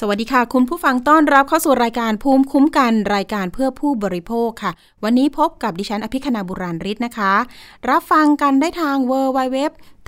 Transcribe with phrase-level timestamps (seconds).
[0.00, 4.72] สวัสดีค่ะ คุณผู้ฟังต้อนรับเข้าสู่รายการภูมิคุ้มกันรายการเพื่อผู้บริโภคค่ะ
[5.04, 7.32] วันนี้พบกับดิฉันอภิคณาบุราริศนะคะ
[7.90, 9.58] รับฟังกันได้ทาง w w w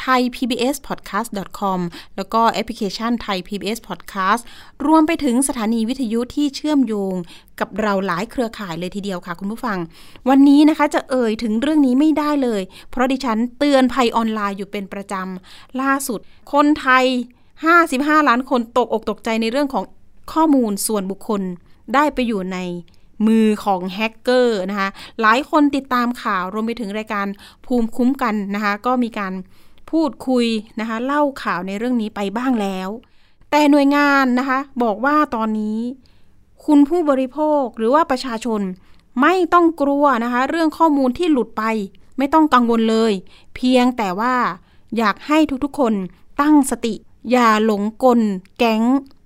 [0.03, 1.29] t h a i PBS Podcast
[1.59, 1.81] com
[2.17, 4.43] แล้วก็แอปพลิเคชันไทย PBS Podcast
[4.87, 7.15] รวมไปถึงสถานีวิทยุที่เชื่อมโยง
[7.61, 9.79] กับเราหลายเครือข่ายเลยทีเดียวค่ะ คุณผู้ฟัง
[10.29, 16.21] วันนี้นะคะจะเอ่ยถึงเรื่องนี้ไม่ได้เลย เพราะดิฉันเตือนภัยออนไลน์อยู่เป็นประจำล่าสุด
[16.53, 17.07] คนไทย
[17.69, 19.85] 55 ล้านคนตกอกตกใจในเรื่องของ
[20.33, 21.43] ข้อมูลส่วนบุคคล
[21.95, 22.59] ได้ไปอยู่ใน
[23.27, 24.89] มือของแฮกเกอร์นะคะ
[25.21, 27.27] หลายคนติดตามข่าวรวมไปถึงรายการ
[27.67, 29.33] ภูมิคุ้มกันนะคะ ก็มีการ
[29.91, 30.47] พูดคุย
[30.81, 32.89] นะคะ เล่าข่าวในเรื่องนี้ไปบ้างแล้ว
[33.51, 35.79] แต่หน่วยงานนะคะ บอกว่าตอนนี้
[36.67, 38.61] คุณผู้บริโภคหรือว่าประชาชน
[39.21, 41.65] ไม่ต้องกลัวนะคะ เรื่องข้อมูลที่หลุดไป
[42.19, 43.13] ไม่ต้องกังวลเลย
[43.55, 44.35] เพียงแต่ว่า
[44.97, 45.95] อยากให้ทุกๆคน
[46.41, 46.95] ตั้งสติ
[47.31, 48.21] อย่าหลงกล
[48.59, 48.83] แก๊ง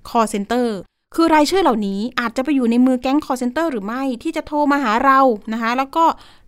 [0.09, 0.77] คอลเซ็นเตอร์
[1.15, 5.21] คือรายชื่อเหล่านี้อาจจะไปอยู่ในมือแก๊งคอลเซ็นเตอร์หรือไม่ที่จะโทรมาหาเรา
[5.53, 6.05] นะคะ แล้วก็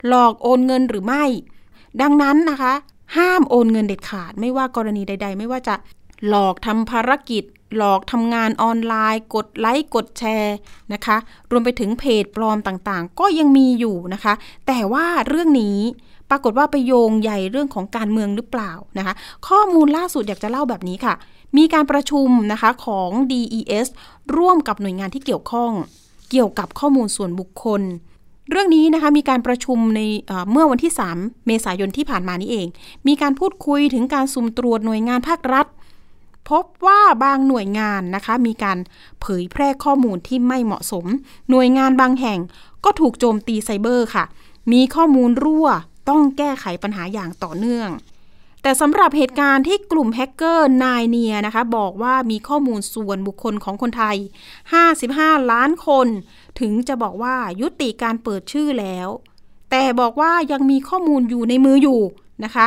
[0.09, 1.25] หลอกโอนเงินหรือไม่
[2.03, 2.73] ดังนั้นนะคะ
[3.17, 5.75] ห้ามโอนเงินเด็ดขาด ไม่ว่ากรณีใด ๆ ไม่ว่าจะ
[6.29, 7.45] หลอกทำภารกิจ
[7.77, 10.57] หลอกทำงานออนไลน์ กดไลค์กดแชร์
[10.93, 11.17] นะคะ
[11.51, 14.35] รวมไปถึงเพจปลอมต่างๆ ก็ยังมีอยู่นะคะ
[14.67, 15.79] แต่ว่าเรื่องนี้
[16.31, 19.15] ปรากฏว่าไปโยงใหญ่เรื่องของการเมืองหรือเปล่านะคะ
[19.49, 21.15] ข้อมูลล่าสุดอยากจะเล่าแบบนี้ค่ะ
[21.57, 23.87] มีการประชุมนะคะของ DES
[24.37, 25.73] ร่วมกับหน่วยงานที่เกี่ยวข้อง
[26.31, 27.83] เกี่ยวกับข้อมูลส่วนบุคคล
[28.51, 30.01] เรื่องนี้นะคะมีการประชุมใน
[30.51, 32.67] เมื่อวันที่ 3 เมษายนที่ผ่านมานี้เอง
[33.07, 35.67] มีการพูดคุยถึงการสุ่มตรวจหน่วยงานภาครัฐ
[36.51, 38.79] พบว่าบางหน่วยงานนะคะมีการ
[39.21, 41.07] เผยแพร่ข้อมูลที่ไม่เหมาะสม
[41.51, 42.39] หน่วยงานบางแห่ง
[42.85, 44.25] ก็ถูกโจมตีไซเบอร์ค่ะ
[44.73, 45.69] มีข้อมูลรั่ว
[46.09, 47.91] ต้องแก้ไขปัญหาอย่างต่อเนื่อง
[48.63, 54.17] แต่สำหรับเหตุการณ์ที่กลุ่มแฮกเกอร์9near นะคะ บอกว่ามีข้อมูลส่วนบุคคลของคนไทย
[54.85, 56.07] 55 ล้านคน
[56.61, 59.09] ถึงจะบอกว่ายุติการเปิดชื่อแล้ว
[59.71, 62.01] แต่บอกว่ายังมีข้อมูลอยู่ในมืออยู่
[62.45, 62.67] นะคะ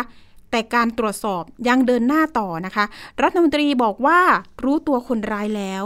[0.51, 2.85] แต่การตรวจสอบยังเดินหน้าต่อนะคะ
[3.21, 4.19] รัฐมนตรีบอกว่า
[4.63, 5.83] รู้ตัวคนร้ายแล้ว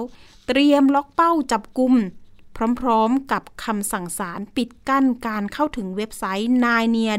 [0.48, 1.94] เตรียมล็อกเป้าจับกลุ่ม
[2.82, 7.16] พร้อมๆกับคำสั่งศาลปิดกั้นการเข้าถึงเว็บไซต์ n i n e a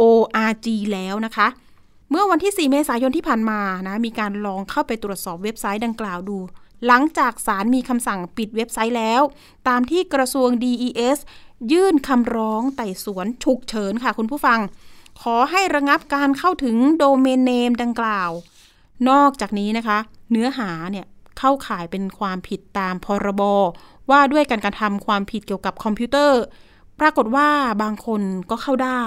[0.00, 1.48] org แล้วนะคะ
[2.10, 6.38] เมื่อวันที่ 4 เมษายนที่ผ่านมานะ มีการลองเข้าไปตรวจสอบเว็บไซต์ดังกล่าวดู
[6.86, 9.22] หลังจากศาลมีคำสั่งปิดเว็บไซต์แล้ว
[9.68, 11.18] ตามที่กระทรวง DES
[11.72, 14.60] ยื่นคำร้องไต่สวนฉุกเฉินค่ะคุณผู้ฟัง
[15.22, 18.30] ขอให้ระงับการเข้าถึงโดเมนเนมดังกล่าว
[19.08, 19.98] นอกจากนี้นะคะ
[20.30, 21.06] เนื้อหาเนี่ย
[21.38, 23.42] เข้าข่ายเป็นความผิดตามพรบ
[24.10, 26.40] ว่าด้วยการกระทำความผิดเกี่ยวกับคอมพิวเตอร์
[27.00, 27.48] ปรากฏว่า
[27.82, 29.04] บางคนก็เข้าได้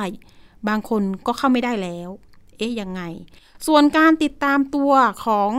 [0.69, 2.09] บางคนก็เข้าไม่ได้แล้ว
[2.57, 3.01] เอ๊ะยังไง
[3.67, 4.91] ส่วนการติดตามตัว
[5.25, 5.51] ของ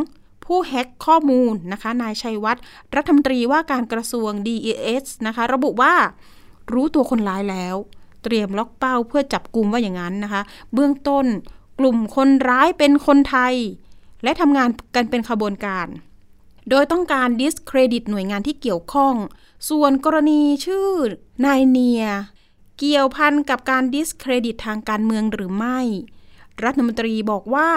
[0.45, 2.63] ผู้แฮ็กข้อมูลนะคะ นายชัยวัฒน์
[2.97, 5.95] รัฐมนตรีว่าการกระทรวง DES นะคะ ระบุว่า
[6.73, 7.77] รู้ตัวคนร้ายแล้ว
[8.23, 10.43] เตรียมล็อกเป้าเพื่อจับกลุ่มว่าอย่างนั้นนะคะ
[10.75, 11.27] เบื้องต้น
[11.79, 13.55] กลุ่มคนร้ายเป็นคนไทย
[14.25, 15.87] และทำงานกันเป็นขบวนการ
[16.71, 19.15] โดยต้องการดิสเครดิตหน่วยงานที่เกี่ยวข้อง
[19.69, 20.89] ส่วนกรณีชื่อ
[21.45, 22.05] 9near
[22.79, 25.81] เกี่ยวพันกับการดิสเครดิตทางการเมืองหรือไม่
[26.65, 27.71] รัฐมนตรีบอกว่า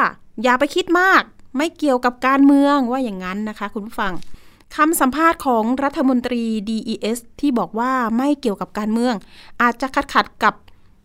[0.43, 1.23] อย่าไปคิดมาก
[1.57, 4.13] ไม่เกี่ยวกับการเมืองว่าอย่างนั้นนะคะ คุณผู้ฟัง
[4.75, 9.15] คำสัมภาษณ์ของรัฐมนตรี DES ที่บอกว่าไม่เกี่ยวกับการเมือง
[9.61, 10.53] อาจจะขัดขัดกับ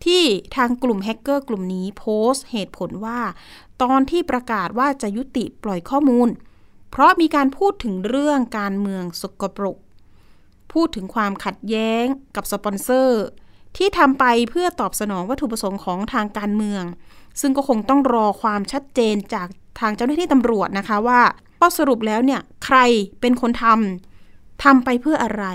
[0.05, 0.23] ที่
[0.55, 3.19] ทางกลุ่มแฮกเกอร์กลุ่มนี้โพสต์เหตุผลว่า
[3.81, 6.29] ตอนที่ประกาศว่าจะยุติปล่อยข้อมูล
[6.95, 9.77] เพราะมีการพูดถึงเรื่องการเมืองสกปรก
[10.73, 12.05] พูดถึงความขัดแย้ง
[12.35, 13.23] กับสปอนเซอร์
[13.77, 16.83] ที่ทำไปเพื่อตอบสนองวัตถุประสงค์ของทางการเมือง
[17.41, 19.47] ซึ่งก็คงต้องรอความชัดเจนจาก
[19.79, 21.21] ทางเจ้าหน้าที่ตำรวจนะคะว่า
[21.61, 22.77] ก็สรุปแล้วเนี่ยใคร
[23.21, 25.45] เป็นคนทำทำไปเพื่ออะไร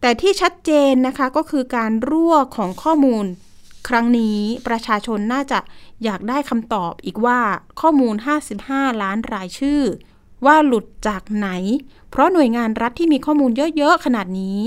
[0.00, 3.24] แต่ที่ชัดเจนนะคะก็คือการรั่วของข้อมูล
[3.88, 5.58] ครั้งนี้ประชาชนน่าจะ
[6.04, 7.40] อยากได้คำตอบอีกว่า
[7.80, 8.14] ข้อมูล
[8.58, 9.82] 55 ล้านรายชื่อ
[10.46, 11.48] ว่าหลุดจากไหน
[12.10, 14.58] เพราะหน่วยงานรัฐที่มีข้อมูลเยอะๆขนาดนี้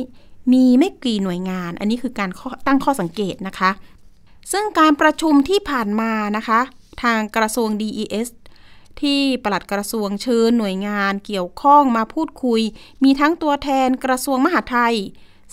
[0.53, 2.29] มีไม่กี่หน่วยงาน อันนี้คือการ
[2.67, 3.71] ตั้งข้อสังเกตนะคะ
[4.51, 6.59] ซึ่งการประชุมที่ผ่านมานะคะ
[7.03, 8.27] ทางกระทรวง DES
[9.01, 12.61] ที่ปลัดกระทรวงเชิญหน่วยงานเกี่ยวข้องมาพูดคุย
[13.03, 14.95] มีทั้งตัวแทนกระทรวงมหาดไทย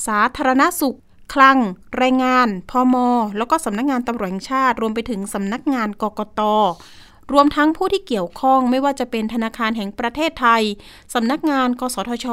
[0.07, 0.99] สาธารณสุข
[1.35, 1.59] คลัง
[1.97, 2.97] แรงงานพม
[3.39, 6.41] แล้วก็สำนักงงานตำรวจแห่งชาติ รวมไปถึงสำนักงานกกต
[7.33, 10.63] รวมทั้งผู้ที่เกี่ยวข้องไม่ว่าจะเป็นธนาคารแห่งประเทศไทย
[11.15, 12.27] สำนักงาน กสทช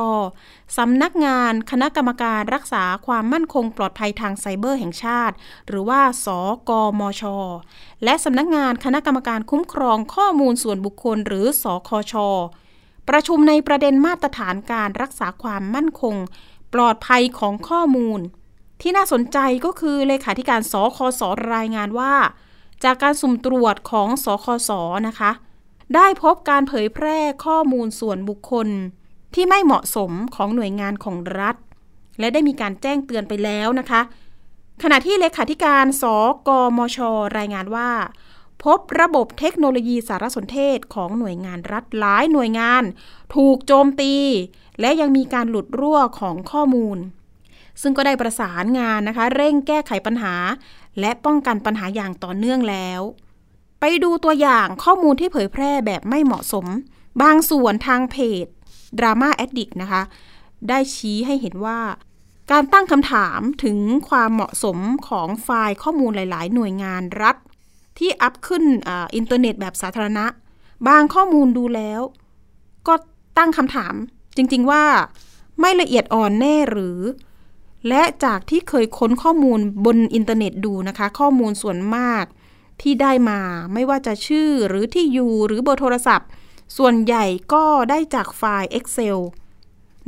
[0.77, 5.35] สำนักงานคณะกรรมการรักษาความมั่นคงปลอดภัยทางไซเบอร์แห่งชาติ
[5.67, 6.27] หรือว่า ส
[6.69, 7.23] กมช
[8.03, 12.13] และสำนักงานคณะกรรมการคุ้มครองข้อมูลส่วนบุคคล หรือ สคช
[13.09, 16.15] ประชุมในประเด็นมาตรฐานการรักษาความมั่นคง
[16.73, 18.19] ปลอดภัยของข้อมูล
[18.81, 21.21] ที่น่าสนใจก็คือเลขาธิการสคส
[21.55, 22.13] รายงานว่า
[22.83, 24.71] จากการสุ่มตรวจของสคส
[25.07, 25.31] นะคะ
[25.95, 28.67] ได้พบการเผยแพร่ข้อมูลส่วนบุคคล
[29.35, 31.55] ที่ไม่เหมาะสมของหน่วยงานของรัฐ
[32.19, 34.01] และได้มีการแจ้งเตือนไปแล้วนะคะ
[34.83, 36.03] ขณะที่เลขาธิการ ส
[36.47, 36.97] กมช
[37.37, 37.91] รายงานว่า
[38.63, 42.83] พบระบบเทคโนโลยีสารสนเทศของหน่วยงานรัฐหลายหน่วยงาน
[43.35, 44.13] ถูกโจมตี
[44.79, 46.97] และยังมีการหลุดรั่วของข้อมูล
[47.81, 50.35] ซึ่งก็ได้ประสานงานนะคะ เร่งแก้ไขปัญหา
[50.99, 53.01] และป้องกันปัญหาอย่างต่อเนื่องแล้ว
[53.79, 56.65] ไปดูตัวอย่างข้อมูลที่เผยแพร่แบบไม่เหมาะสม
[57.21, 58.45] บางส่วนทางเพจ
[58.99, 60.01] Drama Addict นะคะ
[60.69, 61.79] ได้ชี้ให้เห็นว่า
[62.51, 63.77] การตั้งคำถามถึง
[64.09, 67.35] ความเหมาะสมของไฟล์ข้อมูลหลาย ๆ หน่วยงานรัฐ
[67.97, 70.25] ที่อัพขึ้นออินเทอร์เน็ตแบบสาธารณะ
[70.87, 72.01] บางข้อมูลดูแล้ว
[72.87, 72.93] ก็
[73.37, 73.93] ตั้งคำถาม
[74.35, 74.83] จริง ๆ ว่า
[75.59, 76.99] ไม่ละเอียดอ่อนแน่หรือ
[77.87, 82.25] และจากที่เคยค้นข้อมูลบนอินเทอร์เน็ตดูนะคะ ข้อมูลส่วนมาก
[82.81, 83.39] ที่ได้มา
[83.73, 86.27] ไม่ว่าจะชื่อหรือที่อยู่หรือเบอร์โทรศัพท์
[86.77, 89.17] ส่วนใหญ่ก็ได้จากไฟล์ Excel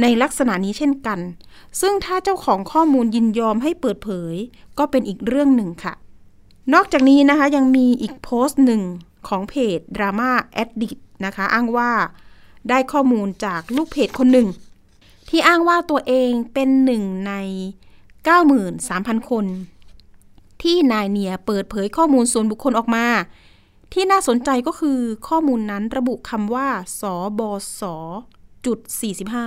[0.02, 1.20] ในลักษณะนี้เช่นกัน
[1.82, 4.36] ซึ่งถ้าเจ้าของข้อมูลยินยอมให้เปิดเผย
[4.78, 5.94] ก็เป็นอีกเรื่องหนึ่งค่ะ
[6.74, 8.82] นอกจากนี้นะคะยังมีอีกโพสต์หนึ่ง
[9.28, 10.32] ของเพจ Drama
[10.62, 11.92] Addict นะคะ อ้างว่า
[12.70, 14.48] ได้ข้อมูลจากลูกเพจคนหนึ่ง
[15.30, 17.34] ที่อ้างว่าตัวเองเป็นหนึ่งใน
[18.34, 19.46] 93,000 คน
[20.62, 23.06] ที่นายเนียเปิดเผยข้อมูลส่วนบุคคลออกมา
[23.94, 26.68] ที่น่าสนใจก็คือข้อมูลนั้นระบุคำว่า
[27.02, 27.04] ส
[27.40, 27.42] บ
[27.80, 27.82] ส
[28.66, 28.80] จุด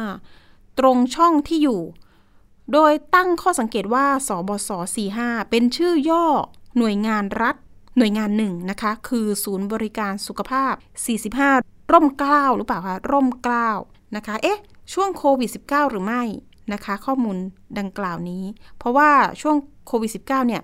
[0.04, 1.80] 45 ตรงช่องที่อยู่
[2.72, 4.70] โดยตั้งข้อสังเกตว่า สบส
[5.10, 6.26] 45 เป็นชื่อย่อ
[6.78, 7.56] หน่วยงานรัฐ
[7.98, 10.72] หน่วยงานหนึ่งนะคะ คือศูนย์บริการสุขภาพ
[11.36, 13.70] 45 ร่มเกล้าหรือเปล่าคะ ร่มเกล้า
[14.16, 14.58] นะคะ เอ๊ะ
[14.92, 16.22] ช่วงโควิด -19 หรือไม่
[16.72, 17.36] นะคะ ข้อมูล
[17.78, 18.44] ดังกล่าวนี้
[18.78, 19.10] เพราะว่า
[19.40, 19.56] ช่วง
[19.86, 20.62] โควิด -19 เนี่ย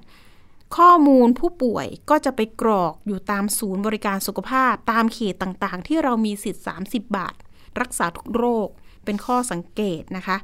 [0.76, 7.34] ข้อมูลผู้ป่วยก็จะไปกรอกอยู่ตามศูนย์บริการสุขภาพ ตามเขตต่างๆ ที่เรามีสิทธิ์ 30 บาท
[7.80, 8.68] รักษาทุกโรค
[9.04, 10.36] เป็นข้อสังเกตนะคะ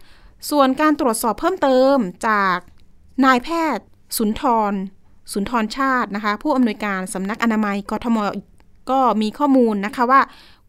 [0.51, 1.97] ส่วนการตรวจสอบเพิ่มเติม
[2.29, 2.57] จาก
[3.25, 3.87] นายแพทย์
[4.17, 4.73] สุนทร
[5.33, 8.19] สุนทรชาตินะคะ ผู้อำนวยการสำนักอนามัยกทม
[8.91, 10.21] ก็มีข้อมูลนะคะว่า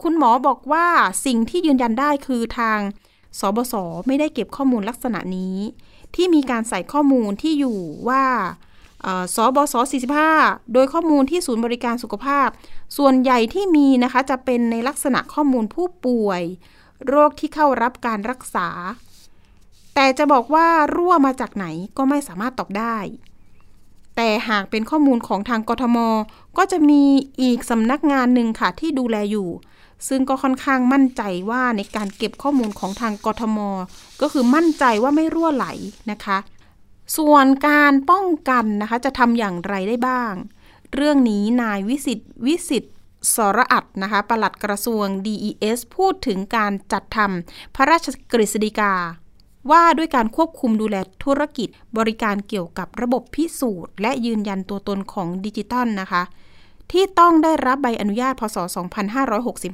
[0.04, 0.88] คุณหมอบอกว่า
[1.26, 2.80] สิ่งที่ยืนยันได้คือทาง
[3.40, 3.74] สบศ
[4.08, 5.58] ไม่ได้เก็บข้อมูลลักษณะนี้
[6.16, 7.80] ที่มีการใส่ข้อมูลที่อยู่
[8.10, 8.26] ว่า
[9.36, 9.76] สบศ
[10.24, 12.48] 45 โดยข้อมูลที่ศูนย์บริการสุขภาพ
[12.98, 16.42] ส่วนใหญ่ที่มีนะคะจะเป็นในลักษณะข้อมูลผู้ป่วย
[17.08, 18.68] โรคที่เข้ารับการรักษา
[19.96, 21.66] แต่จะบอกว่ารั่วมาจากไหน
[21.98, 22.98] ก็ไม่สามารถตอบได้
[24.16, 25.98] แต่หากเป็นข้อมูลของทางกทม
[26.58, 27.04] ก็จะมี
[27.42, 29.50] อีกสำนักงานหนึ่งค่ะที่ดูแลอยู่
[30.08, 33.58] ซึ่งก็ค่อนข้างมั่นใจว่าในการเก็บข้อมูลของทางกทม
[34.22, 35.68] ก็คือมั่นใจว่าไม่รั่วไหล
[36.12, 36.38] นะคะ
[37.18, 40.34] ส่วนการป้องกันนะคะจะทำอย่างไรได้บ้าง
[40.94, 42.84] เรื่องนี้นายวิสิตวิสิต
[43.36, 48.94] สระอัตนะคะปลัดกระทรวง DES พูดถึงการจัดทำพระราชกฤษฎีกา
[49.72, 56.24] ว่าด้วยการควบคุมดูแลธุรกิจบริการเกี่ยวกับระบบพิสูจน์ และยืนยันตัวตนของดิจิตอลนะคะ
[56.92, 58.58] ที่ต้องได้รับใบอนุญาตพศ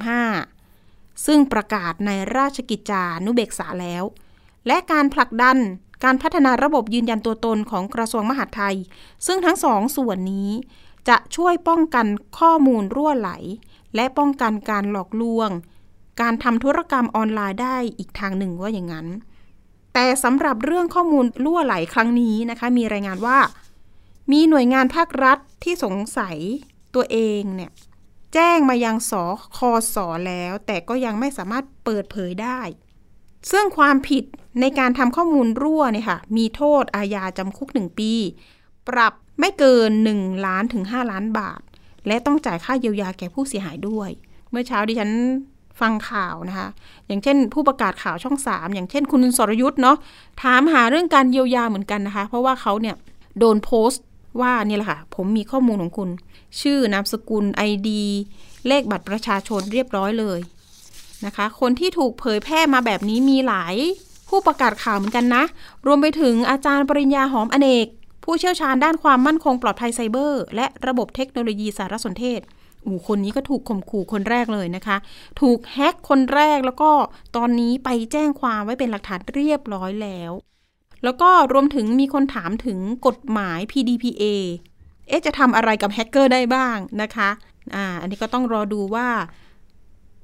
[0.04, 4.04] 2565 ซึ่งประกาศในราชกิจจานุเบกษาแล้ว
[4.66, 5.58] และการผลักดัน
[6.04, 8.76] การพัฒนาระบบยืนยันตัวตนของกระทรวงมหาดไทย
[9.26, 10.50] ซึ่งทั้งสองส่วนนี้
[11.08, 12.06] จะช่วยป้องกัน
[12.38, 13.30] ข้อมูลรั่วไหล
[13.94, 15.50] และป้องกันการหลอกลวง
[16.20, 19.06] การทำธุรกรรมออนไลน์ได้อีกทางหนึ่งว่าอย่างนั้น
[19.94, 23.38] แต่สำหรับเรื่องข้อมูลรั่วไหลครั้งนี้นะคะ มีรายงานว่า
[24.32, 26.38] มีหน่วยงานภาครัฐที่สงสัย
[26.96, 27.70] ตัวเองเนี่ย
[28.34, 29.12] แจ้งมายังส
[29.56, 32.60] คอสอแล้ว แต่ก็ยังไม่สามารถเปิดเผยได้
[33.50, 34.24] ซึ่งความผิด
[34.60, 38.12] ในการทำข้อมูลรั่วเนี่ยค่ะ มีโทษอาญาจำคุกหนึ่งปี
[38.88, 41.60] ปรับไม่เกิน 1 ล้านถึง 5 ล้านบาท
[42.06, 44.10] และต้องจ่ายค่าเยียวยาแก่ผู้เสียหายด้วย
[44.50, 45.12] เมื่อเช้าดิฉัน
[45.80, 46.68] ฟังข่าวนะคะ
[47.06, 49.96] อย่างเช่น ผู้ประกาศข่าวช่อง 3 อย่างเช่น คุณสรยุทธ์เนาะ
[50.42, 52.96] ถามหาเรื่องการเยียวยาเหมือนกันนะคะ เพราะว่าเขาเนี่ย
[53.38, 54.02] โดนโพสต์
[54.40, 56.10] ว่านี่แหละค่ะ ผมมีข้อมูลของคุณ
[56.60, 57.88] ชื่อนามสกุล ID
[58.68, 60.38] เลขบัตรประชาชนเรียบร้อยเลย
[61.26, 63.74] นะคะ คนที่ถูกเผยแพร่มาแบบนี้มีหลาย
[64.28, 65.44] ผู้ประกาศข่าวเหมือนกันนะ
[65.86, 67.86] รวมไปถึงอาจารย์ปริญญาหอมอเนก
[68.24, 72.40] ผู้เชี่ยวชาญด้านความมั่นคงปลอดภัยไซเบอร์ และระบบเทคโนโลยีสารสนเทศ
[72.84, 74.96] อู๋คนนี้ก็ถูกข่มขู่คนแรกเลยนะคะ
[75.40, 76.90] ถูกแฮ็กคนแรกแล้วก็
[77.36, 80.32] ตอนนี้ไปแจ้งความไว้เป็นหลักฐานเรียบร้อยแล้ว
[81.06, 84.24] แล้วก็รวมถึงมีคนถามถึงกฎหมาย PDPA
[85.08, 87.30] เอ๊ะจะทำอะไรกับแฮกเกอร์ได้บ้างนะคะ
[87.74, 89.08] อ่าอันนี้ก็ต้องรอดูว่า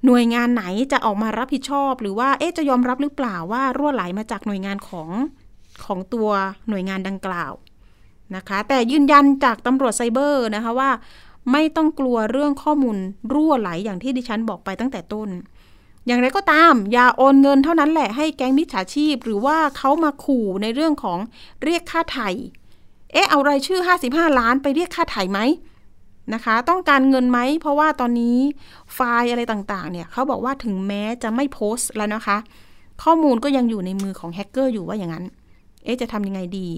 [0.06, 5.08] หน่วยงานไหนจะออกมารับผิดชอบ หรือว่าเอ๊ะจะยอมรับหรือเปล่าว่ารั่วไหลมาจากหน่วยงานของ
[5.84, 6.28] ของตัว
[6.68, 7.52] หน่วยงานดังกล่าว
[8.36, 10.90] นะคะ แต่ยืนยันจากตำรวจไซเบอร์นะคะว่า
[11.52, 12.96] ไม่ต้องกลัวเรื่องข้อมูล
[13.32, 15.28] รั่วไหลอย่างที่ดิฉันบอกไปตั้งแต่ต้น
[16.06, 21.18] อย่างไรก็ตาม อย่าโอนเงินเท่านั้นแหละให้แก๊งมิจฉาชีพ หรือว่าเขามาขู่ในเรื่องของ
[21.64, 22.28] เรียกค่าไถ่
[23.12, 25.40] เอ๊ะเอารายชื่อ 55 ล้านไปเรียกค่าไถ่ไหม
[26.34, 28.38] นะคะ ต้องการเงินไหม เพราะว่าตอนนี้
[28.94, 32.36] ไฟล์อะไรต่างๆ เนี่ยเขาบอกว่าถึงแม้จะไม่โพสต์แล้วนะคะ
[33.02, 35.24] ข้อมูลก็ยังอยู่ในมือของแฮกเกอร์อยู่ว่าอย่างนั้น
[35.84, 36.68] เอ๊ะจะทำยังไงดี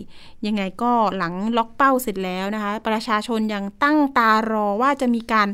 [0.47, 5.49] ยังไงก็หลังล็อกเป้าเสร็จแล้วนะคะ ประชาชนยังตั้งตารอว่าจะมีการ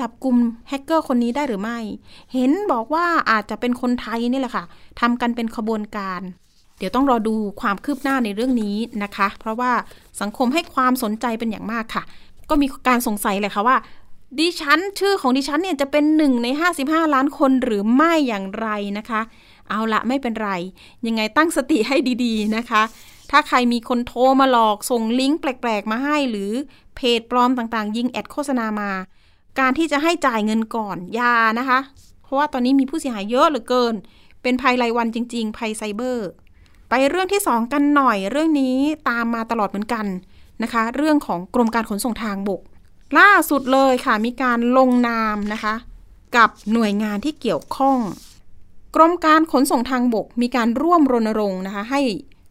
[0.00, 0.36] จับกลุ่ม
[0.68, 1.78] แฮกเกอร์คนนี้ได้หรือไม่
[2.34, 4.64] เห็นบอกว่าอาจจะเป็นคนไทยนี่แหละค่ะ
[5.00, 6.20] ทำกันเป็นขบวนการ
[6.78, 9.72] เดี๋ยวต้องรอดูความคืบหน้าในเรื่องนี้นะคะ เพราะว่า
[10.20, 12.02] สังคมให้ความสนใจเป็นอย่างมากค่ะ
[12.50, 13.76] ก็มีการสงสัยเลยค่ะว่า
[14.38, 16.48] ดิฉันชื่อของดิฉันเนี่ยจะเป็นหนึ่งใน
[16.80, 19.20] 55 ล้านคนหรือไม่อย่างไรนะคะ
[19.70, 20.50] เอาละไม่เป็นไร
[21.06, 22.82] ยังไงตั้งสติให้ดีๆนะคะ
[23.30, 26.52] ถ้าใครมีคนโทรมาหลอกส่งลิงก์แปลก ๆ มาให้หรือ
[26.96, 28.90] เพจปลอมต่างๆ ยิงแอดโฆษณามา
[29.58, 31.78] การที่จะให้จ่ายเงินก่อนยานะคะ
[32.22, 33.94] เพราะว่าตอนนี้มีผู้เสียหายเยอะเหลือเกิน
[34.42, 36.28] เป็นภัยรายวันจริง ๆ ภัยไซเบอร์
[36.88, 38.76] ไปเรื่องที่ 2 กันหน่อยเรื่องนี้
[39.08, 40.06] ตามมาตลอดเหมือนกัน
[40.62, 42.60] นะคะ เรื่องของกรมการขนส่งทางบก
[43.18, 45.74] ล่าสุดเลยค่ะมีการลงนามนะคะ
[46.36, 47.98] กับหน่วยงานที่เกี่ยวข้อง
[48.96, 52.00] กรมการขนส่งทางบกมีการร่วมรณรงค์นะคะ ให้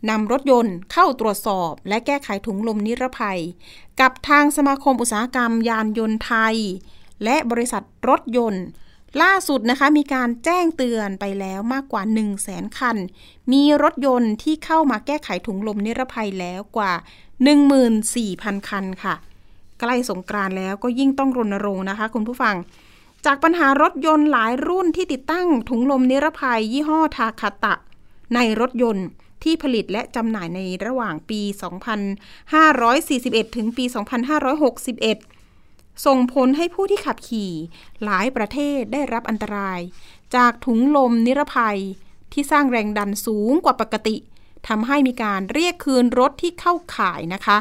[0.09, 3.39] นำรถยนต์เข้าตรวจสอบ และแก้ไขถุงลมนิรภัย
[4.01, 6.55] กับทางสมาคมอุตสาหกรรมยานยนต์ไทย
[7.24, 8.65] และบริษัทรถยนต์
[9.21, 12.97] ล่าสุดนะคะมีการแจ้งเตือนไปแล้วมากกว่า 1 0 0 0 0แสนคัน
[13.51, 16.93] มีรถยนต์ที่เข้ามาแก้ไขถุงลมนิรภัยแล้วกว่า
[17.81, 19.15] 14,000 คันค่ะ
[19.79, 22.55] ใกล้สงกรานต์แล้วก็ยิ่งต้องรณรงค์นะคะคุณผู้ฟัง
[23.25, 27.75] จากปัญหารถยนต์หลายรุ่นที่ติดตั้งถุงลมนิรภัยยี่ห้อทาคาตะ
[28.35, 29.07] ในรถยนต์
[29.44, 31.42] ที่ผลิตและจำหน่ายในระหว่างปี
[32.70, 33.86] 2541 ถึงปี
[35.10, 37.51] 2561 ส่งผลให้ผู้ที่ขับขี่
[38.04, 39.80] หลายประเทศได้รับอันตราย
[40.36, 41.80] จากถุงลมนิรภัย
[42.34, 44.15] ที่สร้างแรงดันสูงกว่าปกติ
[44.68, 47.58] ทำให้มีการเรียกคืนรถที่เข้าข่ายนะคะ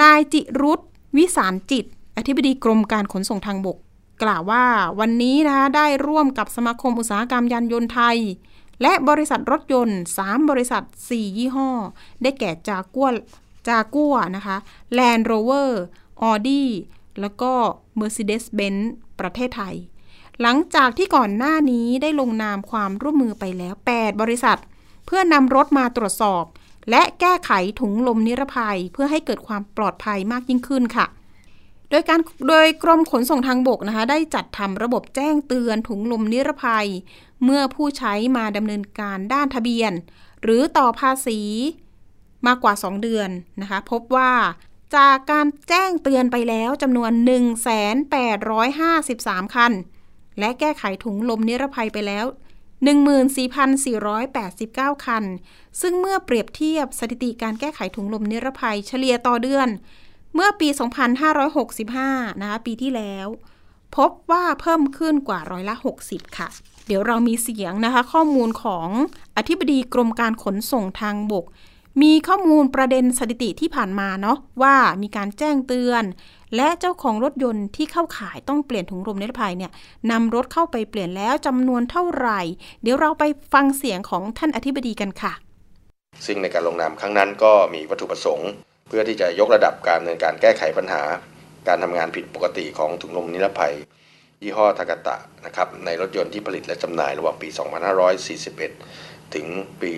[0.00, 0.80] นายจิรุธ
[1.16, 1.84] วิสารจิต
[2.16, 3.76] อธิบดีกรมการขนส่งทางบก
[4.22, 4.64] กล่าวว่า
[5.00, 8.18] วันนี้นะคะได้ร่วมกับสมาคมอุตสาหกรรมยานยนต์ไทย
[8.82, 11.70] และบริษัทรถยนต์ 3 บริษัท 4 ยี่ห้อ
[12.22, 13.08] ได้แก่จากัว
[13.68, 14.56] จากัวนะคะ
[14.98, 15.70] Land Rover
[16.22, 16.64] Audi
[17.20, 17.52] แล้วก็
[17.98, 18.84] Mercedes-Benz
[19.20, 19.76] ประเทศไทย
[20.40, 24.58] หลังจากที่ก่อนหน้านี้ได้ลงนามความร่วมมือไปแล้ว 8 บริษัท
[25.06, 26.44] เพื่อนำรถมาตรวจสอบ
[26.90, 31.06] และแก้ไขถุงลมนิรภัยเพื่อให้เกิดความปลอดภัยมากยิ่งขึ้นค่ะ
[31.90, 36.88] โดยการโดยกรมขนส่งทางบกนะคะ ได้จัดทำระบบแจ้งเตือนถุงลมนิรภัย
[37.44, 39.92] เมื่อผู้ใช้มาดำเนินการด้านทะเบียน
[40.42, 41.40] หรือต่อภาษี
[42.46, 43.28] มากกว่า 2 เดือน
[43.60, 44.32] นะคะ พบว่า
[44.96, 47.12] จากการแจ้งเตือนไปแล้วจำนวน
[48.32, 49.72] 1,853 คัน
[50.38, 52.26] และแก้ไขถุงลมนิรภัยไปแล้ว
[53.44, 55.24] 14,489 คัน
[55.80, 59.68] ซึ่งเมื่อเปรียบเทียบสถิติการแก้ไขถุงลมนิรภัยเฉลี่ยต่อเดือน
[60.38, 60.68] เมื่อปี
[61.54, 63.26] 2565 นะคะ ปีที่แล้ว
[63.96, 65.74] พบว่าเพิ่มขึ้นกว่าร้อยละ
[66.06, 66.48] 60 ค่ะ
[66.86, 68.88] เดี๋ยวเรามีเสียงนะคะ ข้อมูลของ
[69.36, 71.44] อธิบดีกรมการขนส่งทางบก
[72.02, 76.04] มีข้อมูลประเด็นสถิติที่ผ่านมาเนาะว่ามีการแจ้งเตือน
[76.56, 79.72] และเจ้าของรถยนต์ที่เข้าขายต้องเปลี่ยนถุงลมนิรภัยเนี่ย
[80.10, 82.40] นำรถเข้าไปเปลี่ยนแล้วจำนวนเท่าไหร่
[82.82, 85.32] เดี๋ยวเราไปฟังเสียงของท่านอธิบดีกันค่ะ
[86.26, 88.50] ซึ่งในการลงนามครั้งนั้นก็มีวัตถุประสงค์
[88.88, 91.02] เพื่อที่จะยกระดับการดำเนินการแก้ไขปัญหา
[91.68, 93.74] การทำงานผิดปกติของถุงลมนิรภัย
[94.42, 95.16] ยี่ห้อทากาตะ
[95.46, 97.48] นะครับในรถยนต์ที่ผลิตและจำหน่ายระหว่างปี
[98.60, 99.46] 2541 ถึง
[99.82, 99.90] ปี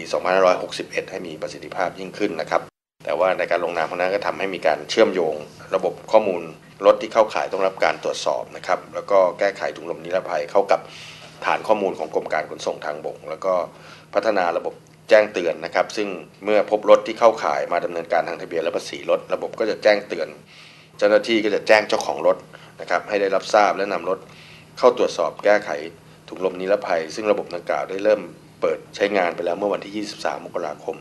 [0.52, 2.62] 2561 ให้มีประสิทธิภาพยิ่งขึ้นนะครับ
[3.04, 5.34] แต่ว่าในการลงนามครั้งนั้นก็ทำให้มีการเชื่อมโยง
[5.74, 6.42] ระบบข้อมูล
[6.86, 10.80] รถที่เข้าขายต้องรับการตรวจสอบนะครับแล้วก็แก้ไขถุงลมนิรภัยเข้ากับ
[11.44, 13.54] ฐานข้อมูลของกรมการขนส่งทางบก แล้วก็
[14.14, 14.74] พัฒนาระบบ
[15.08, 16.08] แจ้งเตือนนะครับ ซึ่ง
[16.44, 20.28] เมื่อพบรถที่เข้าขายมาดำเนินการทางทะเบียนและภาษีรถ ระบบก็จะแจ้งเตือน
[20.98, 22.36] เจ้าหน้าที่ก็จะแจ้งเจ้าของรถ
[22.80, 24.18] นะครับให้ได้รับทราบและนำรถ
[24.78, 25.70] เข้าตรวจสอบแก้ไข
[26.28, 28.20] ถุงลมนิรภัย ซึ่งระบบดังกล่าวได้เริ่ม
[28.60, 30.96] เปิดใช้งานไปแล้วเมื่อวันที่ 23 มกราคม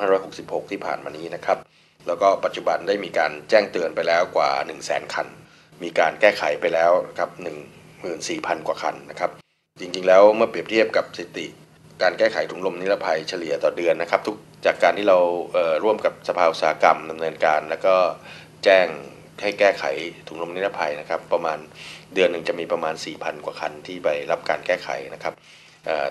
[0.00, 1.58] 2566 ที่ผ่านมานี้นะครับ
[2.06, 7.30] แล้วก็ปัจจุบันได้มีการแจ้งเตือนไปแล้วกว่า 1 0 0 0 0 0 คันมมีการแก้ไขไปแล้วครับ
[7.98, 9.30] 14,000 กว่าคันนะครับ
[9.80, 11.46] จริงๆ แล้วเมื่อเปรียบเทียบกับสถิติ
[12.02, 15.18] การแก้ไขถุงลมนิรภัยเฉลี่ยต่อเดือนนะครับ ทุกจากการที่เรา
[15.84, 17.94] ร่วมกับสภาอุตสาหกรรมดำเนินการ แล้วก็
[18.64, 18.86] แจ้ง
[19.42, 19.84] ให้แก้ไข
[20.28, 21.58] ถุงลมนิรภัยนะครับ ประมาณ
[22.14, 25.34] เดือนหนึ่งจะมีประมาณ 4,000 กว่าคันที่ไปรับการแก้ไขนะครับ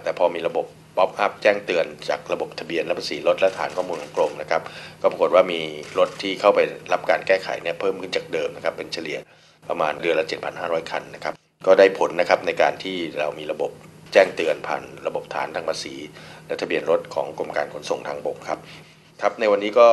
[0.04, 0.66] แต่พอมีระบบ
[0.98, 4.62] ป๊อปอัพแจ้งเตือนจากระบบทะเบียนและภาษีรถและฐานข้อมูลของกรมนะครับ
[5.02, 5.62] ก็ปรากฏว่ามี
[6.00, 6.60] รถที่เข้าไป
[6.94, 9.18] รับการแก้ไขเนี่ยเพิ่มขึ้นจากเดิมนะครับ เป็นเฉลี่ย
[9.70, 10.26] ประมาณเดือนละ
[10.58, 11.34] 7,500 คันนะครับ
[11.66, 13.72] ก็ได้ผลนะครับในการที่เรามีระบบ
[14.14, 15.96] แจ้งเตือนผ่านระบบฐานทางภาษี
[16.48, 18.60] และทะเบียนรถของกรมการขนส่งทางบกครับ
[19.22, 19.90] ครับในวันนี้ก็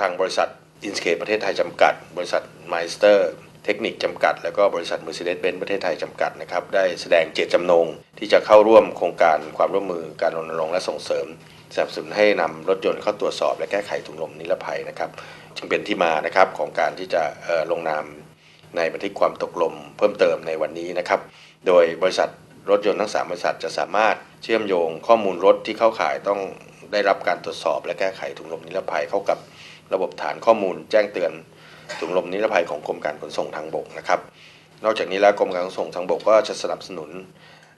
[0.00, 0.48] ทางบริษัท
[0.84, 3.30] Inchcape ประเทศไทยจำกัด บริษัทไมสเตอร์
[3.64, 7.86] เทคนิคจำกัด แล้วก็บริษัท Mercedes-Benz ประเทศไทยจำกัดนะครับได้แสดงเจตจำนง
[8.18, 11.26] ที่จะเข้าร่วมโครงการความร่วมมือการรณรงค์และส่งเสริม
[11.74, 15.10] สนับสนุนให้นำรถยนต์เข้าตรวจสอบและแก้ไขถุงลมนิรภัยนะครับ
[15.56, 17.22] จึงเป็นที่มานะครับของการที่จะ
[17.70, 18.04] ลงนาม
[18.76, 21.20] ในบันทึกความตกลงเพิ่มเติมในวันนี้นะครับ
[21.66, 22.30] โดยบริษัท
[22.70, 26.40] รถยนต์ทั้ง3บริษัทจะสามารถเชื่อมโยงข้อมูลรถที่เข้าขายต้อง
[26.92, 29.38] ได้รับการตรวจสอบ และแก้ไขถุงลมนิรภัยเข้ากับ
[29.92, 31.32] ระบบฐานข้อมูลแจ้งเตือน
[32.00, 34.20] ถุงลมนิรภัยของกรมการขนส่งทางบกนะครับ
[34.84, 37.10] นอกจากนี้แล้วกรมการขนส่งทางบกก็จะสนับสนุน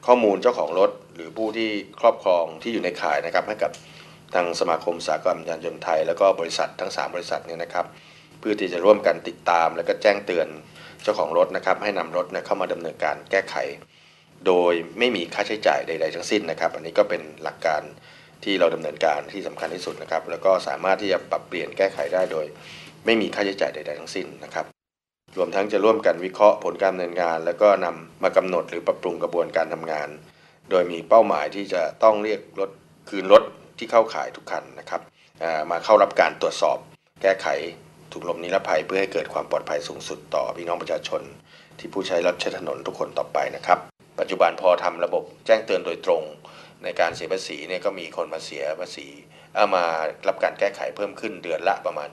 [0.06, 3.72] ข้อมูลเจ้าของรถ หรือผู้ที่ครอบครองที่อยู่ในขายนะครับให้กับ
[4.34, 7.86] ทางสมาคมสากลยานยนต์ไทย แล้วก็บริษัททั้ง 3 บริษัทเนี่ยนะครับ
[8.38, 10.48] เพื่อที่จะร่วมกันติดตาม และก็แจ้งเตือน
[11.02, 13.56] เจ้าของรถนะครับ ให้นำรถเข้ามาดำเนินการแก้ไข
[14.46, 17.82] โดยไม่มีค่าใช้จ่ายใด ๆ ทั้งสิ้นนะครับ อันนี้ก็เป็นหลักการ
[18.44, 22.46] ที่เราดำเนินการที่สำคัญที่สุดนะครับ แล้วก็สามารถที่จะปรับเปลี่ยนแก้ไขได้โดย
[23.06, 24.66] ไม่มีค่าใช้จ่ายใด ๆ ทั้งสิ้นนะครับ
[25.36, 30.08] รวมทั้งจะร่วมกันวิเคราะห์ผลการดำเนินงาน แล้วก็นำมากำหนดหรือปรับปรุงกระบวนการทำงาน
[30.70, 32.70] โดยมีเป้าหมายที่จะต้องเรียกรถ
[33.08, 33.42] คืนรถ
[33.78, 35.00] ที่เข้าขายทุกคันนะครับ
[35.70, 36.78] มาเข้ารับการตรวจสอบ
[37.22, 37.46] แก้ไข
[38.12, 41.22] ถุงลมนิรภัยเพื่อให้เกิดความปลอดภัยสูงสุดต่อพี่น้องประชาชน
[41.78, 46.22] ที่ผู้ใช้รถใช้ถนนทุกคนต่อไปนะครับ ปัจจุบันพอทำระบบแจ้งเตือนโดยตรง
[46.84, 49.06] ในการเสียภาษีเนี่ยก็มีคนมาเสียภาษี
[49.54, 49.84] เอามา
[50.28, 52.08] รับการแก้ไขเพิ่มขึ้นเดือนละประมาณ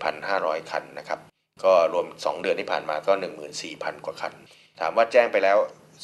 [0.00, 1.20] 7,500 คันนะครับ
[1.64, 3.12] ก็รวม 2 เดือนที่ผ่านมาก็
[3.58, 4.32] 14,000 กว่าคัน
[4.80, 5.56] ถามว่าแจ้งไปแล้ว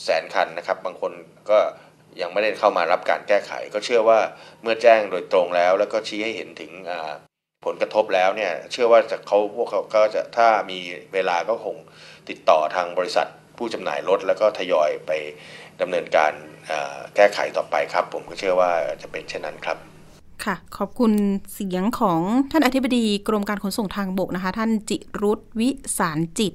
[0.04, 1.12] แสนคันนะครับ บางคน
[1.50, 1.58] ก็
[2.20, 4.18] ยังไม่ได้เข้ามารับการแก้ไข ก็เชื่อว่า
[4.62, 6.72] เมื่อแจ้งโดยตรงแล้ว แล้วก็ชี้ให้เห็นถึง
[7.64, 10.78] ผลกระทบแล้วเนี่ยเชื่อว่าจะเขาพวกเขาก็จะถ้ามี
[11.14, 11.76] เวลาก็คง
[12.28, 15.10] ติดต่อทางบริษัท ผู้จำหน่ายรถแล้วก็ทยอยไป
[15.80, 16.32] ดำเนินการ
[17.16, 18.70] แก้ไขต่อไปครับ ผมก็เชื่อว่า
[19.02, 19.78] จะเป็นเช่นนั้นครับ
[20.44, 21.12] ค่ะ ขอบคุณ
[21.52, 26.52] เสียงของท่านอธิบดีกรมการขนส่งทางบกนะคะ ท่านจิรุธวิสารจิต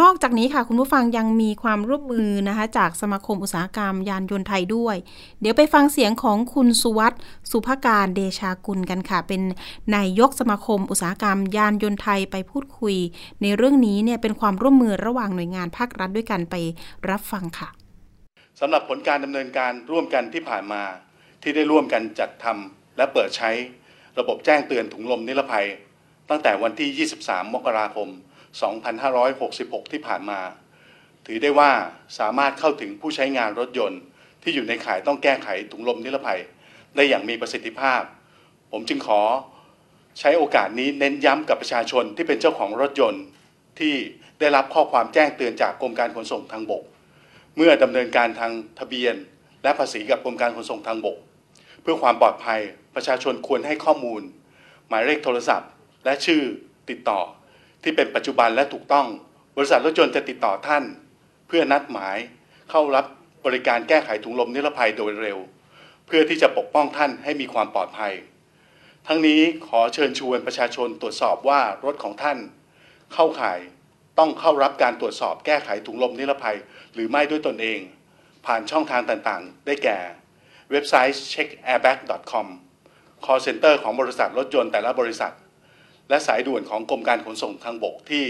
[0.00, 4.96] นอกจากนี้ค่ะคุณผู้ฟังยังมีความร่วมมือนะคะ จากสมาคมอุตสาหกรรมยานยนต์ไทยด้วย
[5.40, 7.12] เดี๋ยวไปฟังเสียงของคุณสุวัต
[7.50, 9.42] สุภการเดชากุลกันค่ะ เป็น
[9.94, 12.96] นายยกสมาคมอุตสาหกรรมยานยนต์ไทยไปพูดคุย
[13.42, 16.54] ในเรื่องนี้เนี่ยเป็นความร่วมมือระหว่างหน่วยงานภาครัฐด้วยกันไป
[17.10, 17.68] รับฟังค่ะ
[18.60, 20.82] สำหรับผลการดำเนินการร่วมกันที่ผ่านมา
[21.42, 23.50] ที่ได้ร่วมกันจัดทำและเปิดใช้
[24.18, 25.66] ระบบแจ้งเตือนถุงลมนิรภัย
[26.30, 28.08] ตั้งแต่วันที่ 23 มกราคม
[28.60, 30.40] 2566 ที่ผ่านมา
[31.26, 31.70] ถือได้ว่า
[32.18, 34.00] สามารถเข้าถึงผู้ใช้งานรถยนต์
[34.42, 36.40] ที่อยู่ในข่ายต้องแก้ไขถุงลมนิรภัย
[36.96, 38.02] ได้อย่างมีประสิทธิภาพ
[38.72, 39.20] ผมจึงขอ
[40.20, 43.24] ใช้โอกาสนี้เน้นย้ำกับประชาชนที่เป็นเจ้าของรถยนต์
[43.78, 43.94] ที่
[44.40, 46.82] ได้รับข้อความแจ้งเตือนจากกรมการขนส่งทางบก
[47.56, 49.14] เมื่อดำเนินการทางทะเบียน
[49.62, 51.16] และภาษีกับกรมการขนส่งทางบก
[51.82, 52.60] เพื่อความปลอดภัย
[52.94, 54.22] ประชาชนควรให้ข้อมูล
[54.88, 55.70] หมายเลขโทรศัพท์
[56.04, 56.42] และชื่อ
[56.90, 57.20] ติดต่อ
[57.82, 59.06] ที่เป็นปัจจุบันและถูกต้อง
[59.56, 60.84] บริษัทรถยนต์จะติดต่อท่าน
[61.48, 62.16] เพื่อนัดหมาย
[62.70, 63.04] เข้ารับ
[63.46, 65.38] บริการแก้ไขถุงลมนิรภัยโดยเร็ว
[66.06, 68.12] เพื่อที่จะปกป้องท่านให้มีความปลอดภัย
[69.06, 72.38] ทั้งนี้ขอเชิญชวนประชาชนตรวจสอบว่ารถของท่าน
[73.14, 73.58] เข้าข่าย
[74.18, 76.56] ต้องเข้ารับการตรวจสอบแก้ไขถุงลมนิรภัย
[76.94, 77.80] หรือไม่ด้วยตนเอง
[78.46, 79.98] ผ่านช่องทางต่างๆ ได้แก่
[80.70, 82.46] เว็บไซต์ checkairbag.com
[83.24, 85.32] call center ของบริษัทรถยนต์แต่ละบริษัท
[86.08, 88.24] และสายด่วนของกรมการขนส่งทางบกที่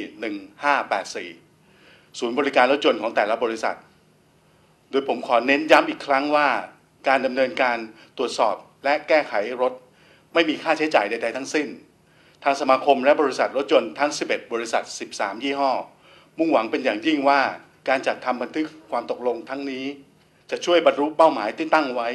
[1.31, 3.77] 1584 ศูนย์บริการรถยนต์ของแต่ละบริษัท
[4.91, 6.49] โดยผมขอเน้นย้ำอีกครั้งว่า
[7.09, 7.79] การดำเนินการ
[8.19, 8.55] ตรวจสอบ
[8.85, 9.73] และแก้ไขรถ
[10.35, 11.69] ไม่มีค่าใช้จ่ายใดๆทั้งสิ้น
[12.45, 15.73] ทางสมาคมและบริษัทรถยนต์ทั้ง 11 บริษัท 13 ยี่ห้อ
[16.39, 17.41] มุ่งหวังเป็นอย่างยิ่งว่า
[17.89, 19.85] การจัดทำบันทึกความตกลงทั้งนี้
[20.51, 22.09] จะช่วยบรรลุเป้าหมายที่ตั้งไว้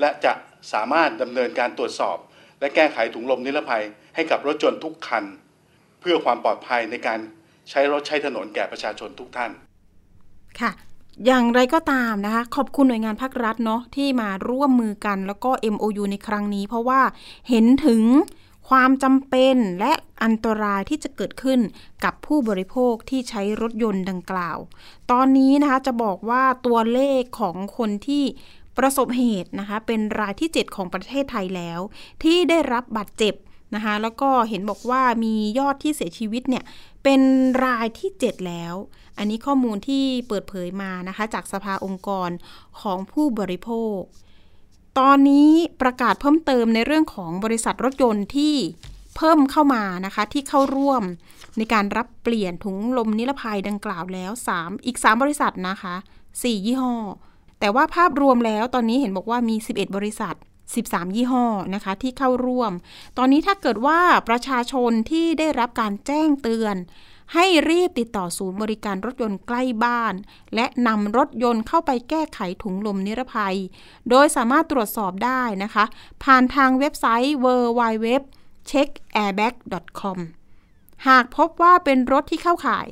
[0.00, 0.32] และจะ
[0.72, 2.16] สามารถดำเนินการตรวจสอบ
[2.60, 5.24] และแก้ไขถุงลมนิรภัย ให้กับรถยนต์ทุกคัน
[6.00, 7.18] เพื่อความปลอดภัยในการ
[7.70, 9.50] ใช้รถใช้ถนนแก่ประชาชนทุกท่าน
[10.60, 10.72] ค่ะ
[11.26, 17.00] อย่างไรก็ตามนะคะ ขอบคุณหน่วยงานภาครัฐเนาะที่มาร่วมมือกันแล้วก็ MOU ในครั้งนี้ เพราะว่า
[17.48, 18.02] เห็นถึง
[18.68, 21.60] ความจำเป็นและอันตรายที่จะเกิดขึ้น
[22.04, 24.58] กับผู้บริโภคที่ใช้รถยนต์ดังกล่าว
[25.10, 28.24] ตอนนี้นะคะจะบอกว่าตัวเลขของคนที่
[28.78, 31.80] ประสบเหตุนะคะ เป็นรายที่ 7 ของประเทศไทยแล้ว
[32.22, 33.34] ที่ได้รับบาดเจ็บ
[33.74, 36.64] นะคะแล้วก็เห็นบอกว่ามียอดที่เสียชีวิตเนี่ย
[37.02, 37.20] เป็น
[37.64, 38.74] รายที่ 7 แล้ว
[39.18, 42.30] อันนี้ข้อมูลที่เปิดเผยมานะคะจากสภาองค์กร
[42.80, 43.98] ของผู้บริโภค
[44.98, 45.50] ตอนนี้
[45.82, 48.54] ประกาศเพิ่มเติมในเรื่องของบริษัทรถยนต์ที่
[49.16, 51.02] เพิ่มเข้ามานะคะที่เข้าร่วม
[51.58, 55.94] ในการรับเปลี่ยนถุงลมนิรภัยดังกล่าวแล้ว 3 อีก 3 บริษัทนะคะ
[56.30, 56.94] 4 ยี่ห้อ
[57.60, 60.34] แต่ว่าภาพรวมแล้วตอนนี้เห็นบอกว่ามี 11 บริษัท
[60.70, 62.72] 13 ยี่ห้อนะคะที่เข้าร่วม
[63.18, 66.76] ตอนนี้ถ้าเกิดว่าประชาชนที่ได้รับการแจ้งเตือน
[67.34, 70.14] ให้รีบติดต่อศูนย์บริการรถยนต์ใกล้บ้าน
[70.54, 73.56] และนำรถยนต์เข้าไปแก้ไขถุงลมนิรภัย
[74.10, 75.84] โดยสามารถตรวจสอบได้นะคะ
[76.24, 78.06] ผ่านทางเว็บไซต์ www
[78.70, 80.18] checkairbag.com
[81.08, 82.88] หากพบว่าเป็นรถที่เข้าข่าย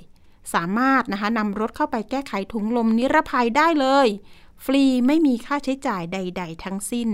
[0.55, 4.09] สามารถนะคะนำรถเข้าไปแก้ไขถุงลมนิรภัยได้เลย
[4.65, 7.09] ฟรีไม่มีค่าใช้จ่ายใด ๆ ทั้งสิ้น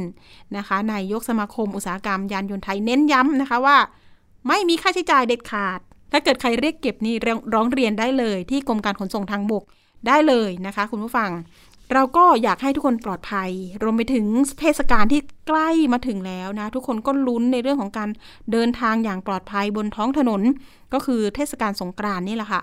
[0.57, 3.77] นะคะนายกสมาคมอุตสาหกรรมยานยนต์ไทยเน้นย้ำนะคะว่า
[4.49, 5.81] ไม่มีค่าใช้จ่ายเด็ดขาด
[6.13, 7.15] ถ้าเกิดใครเรียกเก็บนี่
[7.55, 9.65] ร้องเรียนได้เลยที่กรมการขนส่งทางบก
[10.07, 11.31] ได้เลยนะคะ คุณผู้ฟัง
[11.93, 13.51] เราก็อยากให้ทุกคนปลอดภัย
[13.83, 14.27] รวมไปถึง
[14.61, 18.09] เทศกาลที่ใกล้มาถึงแล้วนะ ทุกคนก็ลุ้นในเรื่องของการ
[18.53, 20.43] เดินทางอย่างปลอดภัยบนท้องถนน
[20.93, 22.63] ก็คือเทศกาลสงกรานนี่แหละค่ะ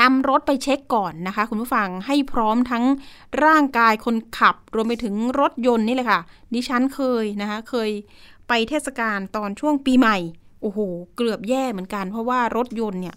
[0.00, 2.84] นำรถไปเช็คก่อนนะคะ คุณผู้ฟังให้พร้อมทั้ง
[3.44, 6.20] ร่างกายคนขับ รวมไปถึงรถยนต์นี่เลยค่ะ
[6.54, 7.90] ดิฉันเคยนะคะ เคย
[8.48, 10.16] ไปเทศกาลตอนช่วงปีใหม่
[10.62, 10.78] โอ้โห
[11.16, 13.16] เกือบแย่เหมือนกัน เพราะว่ารถยนต์เนี่ย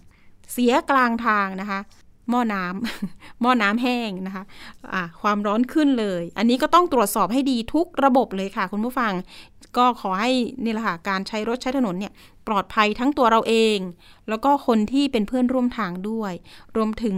[0.52, 1.80] เสียกลางทางนะคะ
[2.30, 9.12] หม้อน้ำหม้อน้ำแห้งนะคะะความร้อนขึ้นเลย อันนี้ก็ต้องตรวจสอบให้ดีทุกระบบเลยค่ะ คุณผู้ฟัง
[9.76, 10.32] ก็ขอให้
[10.64, 12.12] นี่แหละค่ะการใช้รถใช้ถนนเนี่ย
[12.46, 13.78] ปลอดภัยทั้งตัวเราเอง
[14.28, 16.32] แล้วก็คนที่เป็นเพื่อนร่วมทางด้วย
[16.76, 17.16] รวมถึง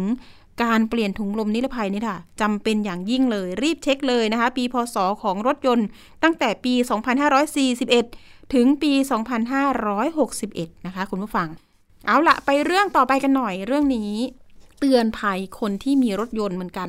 [0.62, 5.86] การเปลี่ยนถุงลมนิรภัยนี่ค่ะจำเป็นอย่างยิ่งเลย รีบเช็คเลยนะคะ ปีพศของรถยนต์
[6.22, 6.74] ตั้งแต่ปี
[7.82, 8.92] 2541 ถึงปี
[10.08, 11.48] 2561 นะคะ คุณผู้ฟัง
[12.06, 14.12] เอาละไปเรื่องต่อไปกันหน่อยเรื่องนี้
[14.78, 16.88] เตือนภัยคนที่มีรถยนต์เหมือนกัน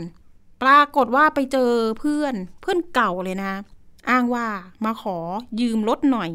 [0.63, 3.51] ปรากฏว่าไปเจอเพื่อนเพื่อนเก่าเลยนะ
[4.09, 4.47] อ้างว่า
[4.85, 5.17] มาขอ
[5.61, 6.29] ยืมรถหน่อย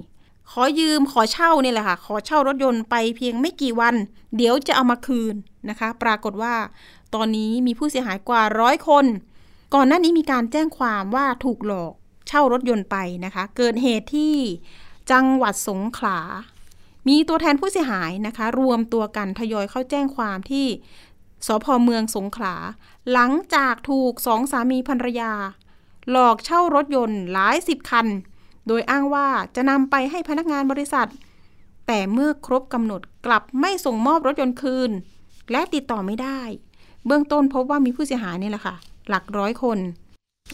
[0.52, 3.94] ขอยืมขอเช่านี่แหละค่ะ ขอเช่ารถยนต์ไปเพียงไม่กี่วัน
[4.36, 5.34] เดี๋ยวจะเอามาคืน
[5.68, 6.54] นะคะ ปรากฏว่า
[7.14, 9.06] ตอนนี้มีผู้เสียหายกว่าร้อยคน
[9.74, 11.92] ก่อนหน้านี้มีการแจ้งความว่าถูกหลอก
[12.28, 14.34] เช่ารถยนต์ไปนะคะ เกิดเหตุที่
[15.10, 16.18] จังหวัดสงขลา
[17.08, 20.66] มีตัวแทนผู้เสียหายนะคะ รวมตัวกันทยอยเข้าแจ้งความที่
[21.46, 22.54] สพเมืองสงขลา
[23.12, 25.32] หลังจากถูกสองสามีภรรยา
[26.10, 28.06] หลอกเช่ารถยนต์หลายสิบคัน
[28.68, 29.26] โดยอ้างว่า
[29.56, 31.08] จะนำไปให้พนักงานบริษัท
[31.86, 34.90] แต่เมื่อครบกำหนดกลับไม่ส่งมอบรถยนต์คืน
[35.52, 36.40] และติดต่อไม่ได้
[37.06, 38.76] เบื้องต้นพบว่ามีผู้เสียหายนี่แหละค่ะ
[39.08, 39.78] หลักร้อยคน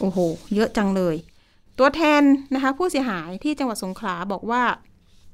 [0.01, 0.19] โอ้โห
[0.55, 1.17] เยอะจังเลย
[1.79, 2.23] ตัวแทน
[2.55, 4.63] นะคะ ผู้เสียหายที่จังหวัดสงขลาบอกว่า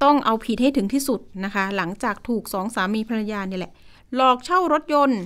[0.03, 3.73] ต้องเอาผิดให้ถึงที่สุดนะคะ หลังจากถูกสองสามีภรรยาเนี่ยแหละ
[4.15, 5.21] หลอกเช่ารถยนต์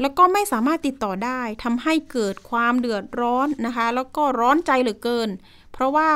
[0.00, 5.28] แล้วก็ไม่สามารถติดต่อได้ทำให้เกิดความเดือดร้อนนะคะ แล้วก็ร้อนใจเหลือเกิน
[5.72, 6.10] เพราะว่า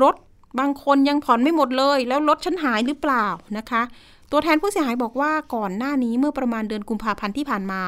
[0.00, 0.14] รถ
[0.58, 3.26] บางคนยังผ่อนไม่หมดเลย แล้วรถฉันหายหรือเปล่า
[3.58, 3.82] นะคะ
[4.30, 7.82] ตัวแทนผู้เสียหายบอกว่าก่อนหน้านี้เมื่อประมาณเดือนกุมภาพันธ์ที่ผ่านมา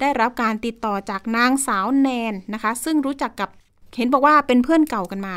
[0.00, 3.48] ได้รับการติดต่อจากนางสาวแนนนะคะ ซึ่งรู้จักกับ
[3.96, 5.36] เห็นบอกว่าเป็นเพื่อนเก่ากันมา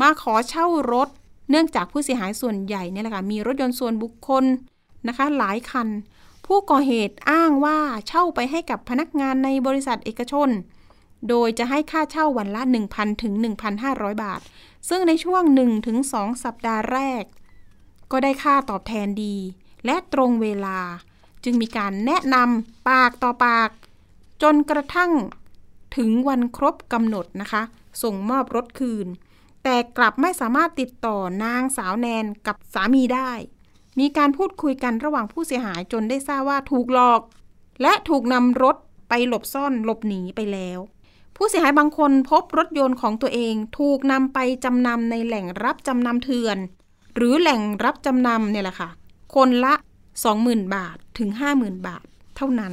[0.00, 1.08] มาขอเช่ารถ
[1.50, 4.44] เนื่องจากผู้เสียหายส่วนใหญ่เนี่ยแหละค่ะมีรถยนต์ส่วนบุคคล
[5.08, 5.88] นะคะ หลายคัน
[6.46, 7.78] ผู้ก่อเหตุอ้างว่า
[8.08, 10.48] เช่าไปให้กับพนักงานในบริษัทเอกชน
[11.28, 13.32] โดยจะให้ค่าเช่าวันละ 1,000ถึง
[13.78, 14.40] 1,500 บาท
[14.88, 15.42] ซึ่งในช่วง
[15.94, 17.24] 1-2 สัปดาห์แรก
[18.10, 19.36] ก็ได้ค่าตอบแทนดี
[19.84, 20.78] และตรงเวลา
[21.44, 23.70] จึงมีการแนะนำปากต่อปาก
[24.42, 25.12] จนกระทั่ง
[25.96, 27.62] ถึงวันครบกำหนดนะคะ
[28.02, 29.06] ส่งมอบรถคืน
[29.64, 33.30] แต่กลับไม่สามารถติดต่อนางสาวแนนกับสามีได้
[34.00, 37.20] มีการพูดคุยกันระหว่างผู้เสียหายจนได้ทราบว่าถูกหลอก
[37.82, 38.76] และถูกนำรถ
[39.08, 40.78] ไปหลบซ่อนหลบหนีไปแล้ว
[41.44, 46.58] ผู้เสียหายบางคนพบรถยนต์ของตัวเองถูกนำไปจำนำในแหล่งรับจำนำเถื่อน
[47.16, 48.88] หรือแหล่งรับจำนำเนี่ยแหละค่ะ
[49.34, 49.74] คนละ
[50.24, 52.04] 20,000 บาทถึง 50,000 บาท
[52.36, 52.72] เท่านั้น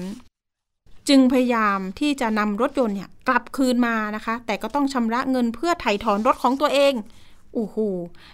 [1.10, 6.94] จึงพยายามที่จะนำรถยนต์เนี่ยกลับคืนมานะคะ แต่ก็ต้องชำระเงินเพื่อไถ่ถอนรถของตัวเอง
[7.54, 7.78] โอ้โห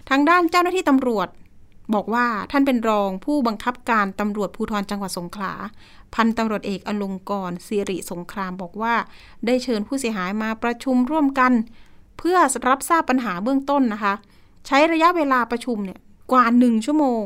[0.10, 1.28] ทางด้านเจ้าหน้าที่ตำรวจ
[1.94, 5.54] บอกว่าท่านเป็นรองผู้บังคับการตำรวจภูธรจังหวัดสงขลา
[6.16, 8.94] พันตำรวจเอกอลงกรสิริสงครามบอกว่า
[9.46, 11.52] ได้เชิญผู้เสียหายมาประชุมร่วมกัน
[12.18, 14.14] เพื่อรับทราบปัญหาเบื้องต้นนะคะ
[14.68, 16.00] ใช้ระยะเวลาประชุมเนี่ย
[16.32, 17.24] กว่าหนึ่งชั่วโมง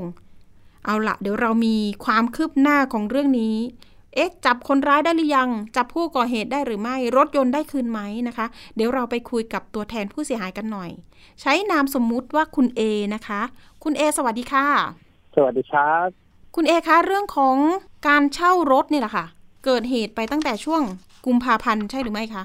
[0.86, 3.56] เอาละเดี๋ยวเรามีความคืบหน้าของเรื่องนี้
[4.15, 8.45] เอ๊ะจับคนร้ายได้หรือยัง จับผู้ก่อเหตุได้หรือไม่ รถยนต์ได้คืนไหมนะคะ
[8.76, 10.89] เดี๋ยวเราไปคุยกับตัวแทนผู้เสียหายกันหน่อย
[11.41, 12.82] ใช้นามสมมุติว่าคุณเอ
[13.15, 13.41] นะคะ
[13.84, 14.65] คุณเอสวัสดีค่ะ
[15.36, 16.08] สวัสดีครับ
[16.56, 17.58] คุณเอคะเรื่องของ
[18.08, 19.26] การเช่ารถนี่แหละค่ะ
[19.65, 20.82] เกิดเหตุไปตั้งแต่ช่วง
[21.26, 22.43] กุมภาพันธ์ใช่หรือไม่คะ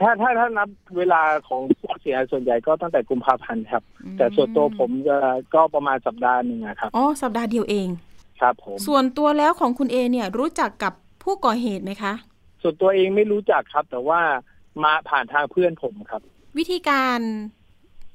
[0.00, 5.16] ถ้าถ้าถ้านับเวลาของผู้เสียหายส่วนใหญ่ก็ตั้งแต่กุมภาพันธ์ครับอืมแต่ส่วนตัวผมจะ
[5.54, 7.88] ก็ประมาณสัปดาห์หนึ่งอะครับอ๋อสัปดาห์เดียวเอง
[8.40, 10.92] ครับผม ส่วนตัวแล้วของคุณเอเนี่ยรู้จักกับ
[11.22, 12.14] ผู้ก่อเหตุไหมคะ
[12.62, 14.20] ส่วนตัวเองไม่รู้จักครับ แต่ว่า
[14.84, 16.22] มาผ่านทางเพื่อนผมครับ
[16.58, 17.20] วิธีการ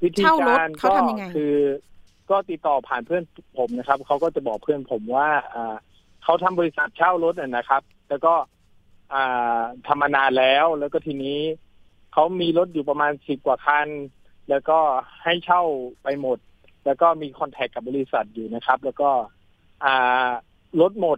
[0.04, 1.56] วิธีเช่ารถการเขาก็ทำยังไงคือ
[2.30, 3.24] ก็ติดต่อผ่านเพื่อน
[3.58, 5.76] ผมนะครับเขาก็จะบอกเพื่อนผมว่าอ่า
[6.24, 8.34] เขาทำบริษัทเช่ารถน่ะนะครับ แล้วก็
[9.14, 11.40] อ่าทำมานานแล้วแล้วก็ทีนี้
[12.14, 13.88] เขามีรถอยู่ประมาณสิบกว่าคัน
[14.50, 14.80] แล้วก็
[15.24, 15.64] ให้เช่า
[16.04, 16.38] ไปหมด
[16.86, 19.10] แล้วก็มีคอนแทคกับบริษัทอยู่นะครับ แล้วก็
[19.84, 20.30] อ่า
[20.82, 21.18] รถหมด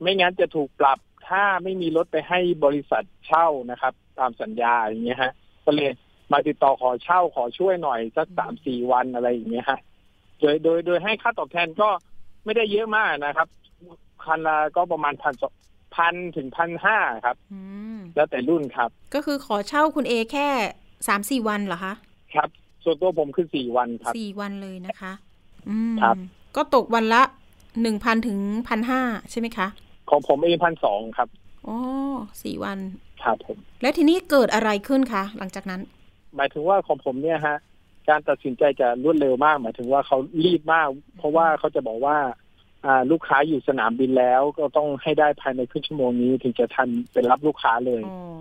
[0.00, 5.32] ไม่งั้นจะถูกปรับถ้าไม่มีรถไปให้บริษัทเช่านะครับ ตามสัญญาอย่างเงี้ยฮะ
[5.64, 5.90] ก็เลย
[6.32, 9.80] มาติดต่อขอเช่าขอช่วยหน่อยสักสามสี่วันอะไรอย่างเงี้ยฮะ
[10.40, 11.88] โดยโดยโดยให้ค่าตอบแทนก็
[12.44, 13.48] ไม่ได้เยอะมากนะครับ
[14.24, 15.34] คันละก็ประมาณพัน
[15.96, 17.60] พันถึงพันห้าครับอื
[17.96, 20.48] มแล้วแต่รุ่นครับ ก็คือขอเช่าคุณเอแค่
[21.08, 21.94] สามสี่วันเหรอคะ
[22.34, 22.48] ครับ
[22.84, 25.12] ส่วนตัวผมคือสี่วันครับสี่วันเลยนะคะ
[25.68, 26.16] อืมครับ
[26.56, 27.22] ก็ตกวันละ
[27.82, 29.66] หนึ่งพันถึงพันห้าใช่ไหมคะ
[30.10, 31.28] ของผมเองพันสองครับ
[31.66, 31.76] อ๋อ
[32.42, 32.78] สี่วัน
[33.22, 35.80] ครับผม แล้วทีนี้เกิดอะไรขึ้นคะ หลังจากนั้น
[36.36, 37.56] หมายถึงว่าของผมเนี่ยฮะ
[38.08, 40.86] การตัดสินใจจะรวดเร็วมาก หมายถึงว่าเขารีบมาก
[41.18, 42.16] เพราะว่าเขาจะบอกว่า
[42.84, 48.38] อ่า ลูกค้าอยู่สนามบินแล้ว ก็ต้องให้ได้ภายในครึ่งชั่วโมงนี้ ถึงจะทันเป็นรับลูกค้าเลยอ๋อ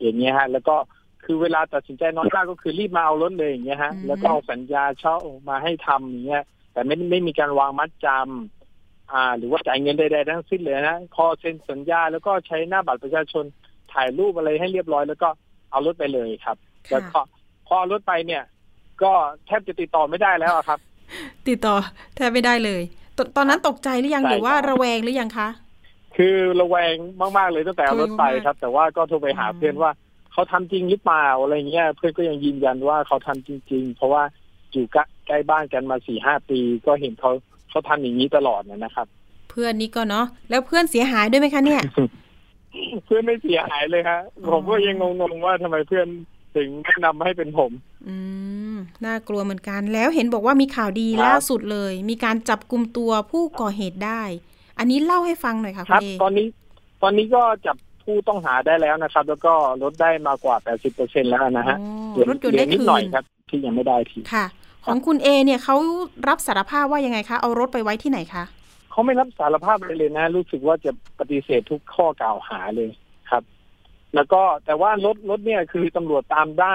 [0.00, 0.76] อย่างเงี้ยฮะ แล้วก็
[1.24, 5.16] คือเวลาตัดสินใจน้อยมากก็คือรีบมาเอารถเลยอย่างเงี้ยฮะอืมแล้วก็เอาสัญญาเช่า
[5.48, 6.42] มาให้ทำอย่างเงี้ย
[6.72, 8.61] แต่ไม่ไม่มีการวางมัดจำ
[9.12, 13.44] อ่า หรือว่าจ่ายเงินใดๆทั้งสิ้นเลยนะพอเซ็นสัญญาแล้วก็ใช้หน้าบัตรประชาชน
[13.92, 15.28] ถ่ายรูปอะไรให้เรียบร้อยแล้วก็
[15.70, 16.56] เอารถไปเลยครับ
[16.90, 17.18] แล้วก็
[17.66, 18.42] พอเอารถไปเนี่ย
[19.02, 19.12] ก็
[19.46, 20.78] แทบจะติดต่อไม่ได้แล้วอะครับ
[21.48, 21.74] ติดต่อ
[22.16, 22.82] แทบไม่ได้เลย
[23.16, 25.48] ตตอนนั้นตกใจหรือยังใช่หรือว่าครับระแวงหรือยังคะ
[26.16, 29.90] คือระแวงมากๆเลยตั้งแต่เอารถไประแวงมากครับ แต่ว่าก็โทรไปหาอืมเพื่อนว่า
[30.32, 34.22] เขาทำจริงหรือเปล่าอะไรเงี้ย เพื่อนก็ยังยืนยันว่าเขาทำจริง ๆ เพราะว่า
[34.72, 37.32] อยู่ใกล้ใกล้บ้านกันมาสี่ห้าปี ก็เห็นเขา
[37.72, 39.06] เขาทำอย่างนี้ตลอดนะครับ
[39.50, 41.82] เพื่อนนี่ก็เนาะแล้วเพื่อนเสียหายด้วยไหมคะเนี่ย
[43.06, 46.08] เพื่อนไม่เสียหายเลยฮะอ๋อผมก็ยังงงๆว่าทำไมเพื่อน
[46.56, 47.72] ถึงแนะนำให้เป็นผม
[48.08, 48.16] อื
[48.74, 54.22] มน่ากลัวเหมือนกันแล้วเห็นบอกว่ามีข่าวดีครับล่าสุดเลย มีการจับกลุ่มตัวผู้ก่อเหตุได้
[54.78, 56.46] อันนี้เล่าให้ฟังหน่อยค่ะคคุรัณบเอตอนนี้
[57.02, 64.44] ตอนนี้ก็จับผู้ต้องหาได้แล้วนะครับ แล้วก็ลดได้มากว่า 80เปอร์เซ็นแล้วนะฮะอ๋อเหลือรถยนต์เหลืได้อนิดคืหน่อยนครับ ที่ยังไม่ได้ทีค่ะ
[64.86, 65.76] ของคุณเอเนี่ยเขา
[66.28, 68.44] รับสารภาพว่ายังไงคะ เอารถไปไว้ที่ไหนคะ
[68.90, 72.90] เขาไม่รับสารภาพอะไรเลยนะ รู้สึกว่าจะปฏิเสธทุกข้อกล่าวหาเลย
[73.30, 73.42] ครับ
[74.14, 76.74] แล้วก็แต่ว่ารถรถเนี่ยคือตำรวจตามได้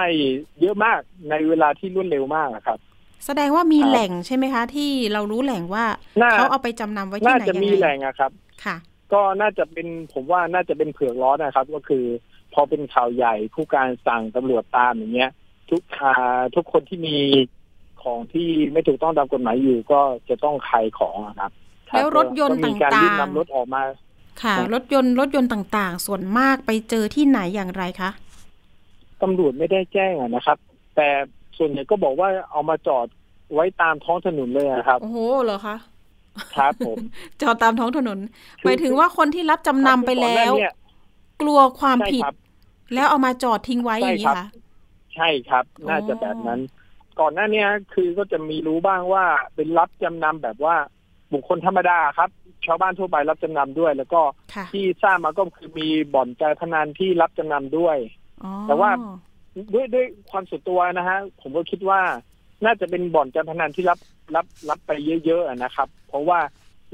[0.60, 2.78] เยอะมากในเวลาที่รวดเร็วมากอะครับ
[3.26, 5.84] แสดงว่ามีครับแหล่งใช่ไหมคะ ที่เรารู้แหล่งว่า
[6.20, 8.30] น่าเขาเอาไปจำนำไว้ที่น่าไหนจะยังมีไงแหล่งอะครับ
[8.64, 8.76] ค่ะ
[9.12, 12.04] ก็น่าจะเป็นผมว่าน่าจะเป็นเผือกร้อนนะครับ ก็คือ
[12.54, 15.30] พอเป็นข่าวใหญ่ผู้การสั่งตำรวจตามอย่างเงี้ย
[15.70, 17.16] ทุกอ่าทุกคนที่มี
[18.02, 21.50] ของที่ไม่ถูกต้องตามกฎหมายอยู่ก็จะต้องขายของอะครับ
[21.94, 23.82] แล้วรถยนต์ก็มีการต่างๆรีบนำรถออกมา
[24.42, 28.10] ค่ะครับรถยนต์รถยนต์ต่างๆ ส่วนมากไปเจอที่ไหนอย่างไรคะ
[29.22, 30.58] ตำรวจไม่ได้แจ้งอะนะครับ
[30.96, 31.08] แต่
[31.58, 33.06] ส่วนใหญ่ก็บอกว่าเอามาจอด
[33.54, 35.76] ไว้ตามท้องถนนเลยอะครับโอ้โหเหรอคะ
[36.56, 36.96] ครับผม
[37.42, 38.18] จอดตามท้องถนน
[38.60, 40.74] คือหมายถึงว่าคนที่รับจำนำไปแล้วก่อนหน้าเนี่ย
[41.40, 42.36] กลัวความใช่ผิดครับ
[42.94, 44.46] แล้วเอามาจอดทิ้งไว้ใช่อย่างนี้ครับค่ะ
[45.14, 46.60] ใช่ครับ น่าจะแบบนั้น
[47.20, 50.76] ก่อนหน้าเนี้ยคือก็จะมีรู้บ้างว่าเป็นรับจำนำแบบว่า
[51.32, 52.30] บุคคลธรรมดาครับ
[52.66, 54.20] ชาวบ้านทั่วไปรับจำนำด้วย แล้วก็
[54.54, 57.96] ค่ะที่ทราบมาก็คือมีบ่อนการพนันที่รับจำนำด้วย
[58.44, 58.90] อ๋อแต่ว่า
[59.74, 62.00] ด้วยด้วยความส่วนตัวนะฮะผมก็คิดว่า
[62.64, 63.98] น่าจะเป็นบ่อนการพนันที่รับ
[64.36, 66.40] รับรับไปเยอะๆอะนะครับ เพราะว่า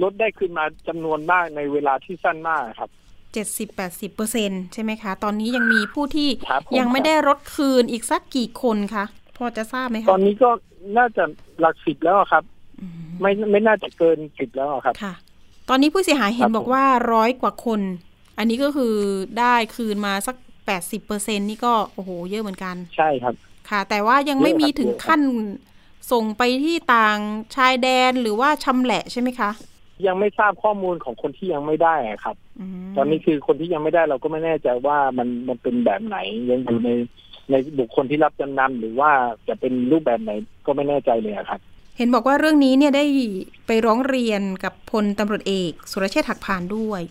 [0.02, 2.90] ลดได้ขึ้นมาจำนวนมากในเวลาที่สั้นมากครับ
[3.32, 9.04] เจ็ดสิบแปดสิบเปอร์เซ็นใช่ไหมคะ ตอนนี้ยังมีผู้ที่ครับผมยังไม่ได้รถคืนอีกสักกี่คนคะ
[9.36, 10.50] พอจะทราบไหมคะตอนนี้ก็
[10.98, 11.24] น่าจะ
[11.60, 12.44] หลักสิบแล้วอะครับ
[12.80, 15.14] อืมไม่ไม่น่าจะเกินสิบแล้วอะครับค่ะ
[15.68, 17.80] ตอนนี้ผู้เสียหายเห็นครับบอกว่าร้อยกว่าคน
[18.38, 18.94] อันนี้ก็คือ
[19.38, 23.34] ได้คืนมาสักแปดสิบเปอร์เซ็นนี่ก็โอ้โห เยอะเหมือนกัน ใช่ครับ
[23.70, 25.20] ค่ะ แต่ว่ายังไม่เยอะครับมีถึงเยอะครับขั้น
[26.12, 27.18] ส่งไปที่ต่าง
[27.56, 29.50] ชายแดนหรือว่าชำแหละใช่ไหมคะ
[30.06, 32.36] ยังไม่ทราบข้อมูลของคนที่ยังไม่ได้อะครับ
[32.84, 36.16] มตอนนี้คือคนที่ยังไม่ได้เราก็ไม่แน่ใจว่ามันมันเป็นแบบไหน
[36.50, 36.90] ยังอยู่ใน
[37.50, 39.10] ในบุคคลที่รับจำนำหรือว่า
[39.48, 40.32] จะเป็นรูปแบบไหน
[40.66, 41.60] ก็ไม่แน่ใจเลยอะครับ
[41.96, 43.04] เห็นบอกว่าเรื่องนี้เนี่ยได้
[43.66, 47.02] ไปร้องเรียนกับพลตำรวจเอก สุรเชษฐ์หักพานด้วย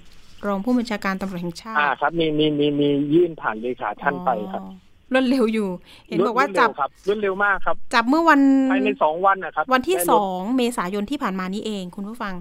[0.47, 4.73] รองผู้บัญชาการตำรวจแห่งชาติอ่าครับ มีมีมีมียื่นผ่านเลขาท่านไปครับอ๋อ
[5.13, 5.69] รวดเร็วอยู่
[6.07, 8.41] เห็นบอกว่าจับรวดเร็ครับรวดเร็วมากครับ จับเมื่อวัน
[8.71, 12.33] ภายในสองวันนะครับวันที่ได้รถสองเมษายนที่ผ่านมานี้เอง คุณผู้ฟัง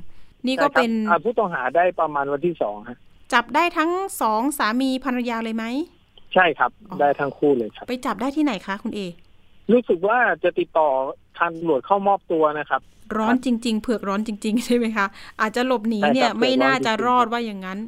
[0.47, 2.97] นี่ก็ใช่ครับเป็นอ่าผู้ต้องหาได้ประมาณวันที่สองฮะ
[3.33, 5.65] จับได้ทั้งสองสามีภรรยาเลยไหม
[6.35, 9.01] ใช่ครับอ๋อได้ทั้งคู่เลยครับ ไปจับได้ที่ไหนคะคุณเอ
[9.73, 10.88] รู้สึกว่าจะติดต่อ
[11.38, 12.81] ทางตำรวจเข้ามอบตัวนะครับ
[13.18, 15.07] ร้อนจริง ๆ เผือกร้อนจริง ๆ ใช่ไหมคะ
[15.40, 17.79] อาจจะหลบหนีใช่ครับเนี่ยเผือกร้อนไม่น่าจะจริงๆรอดว่าอย่างนั้น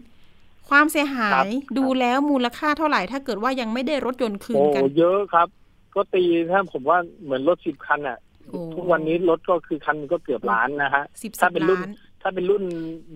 [0.69, 5.49] ความเสียหาครับยดูแล้วมูลค่าเท่าไหร่ ถ้าเกิดว่ายังไม่ได้รถยนต์คืนโอ้กันเยอะครับ
[5.95, 11.91] ก็ตีถ้าผมว่าเหมือนรถสิบคันอะโอ้ทุกวันนี้รถก็คือคันก็เกือบล้านนะฮะสิบสิถ้าบเป็นรุ่นล้าน
[12.23, 12.65] ถ้าเป็นรุ่น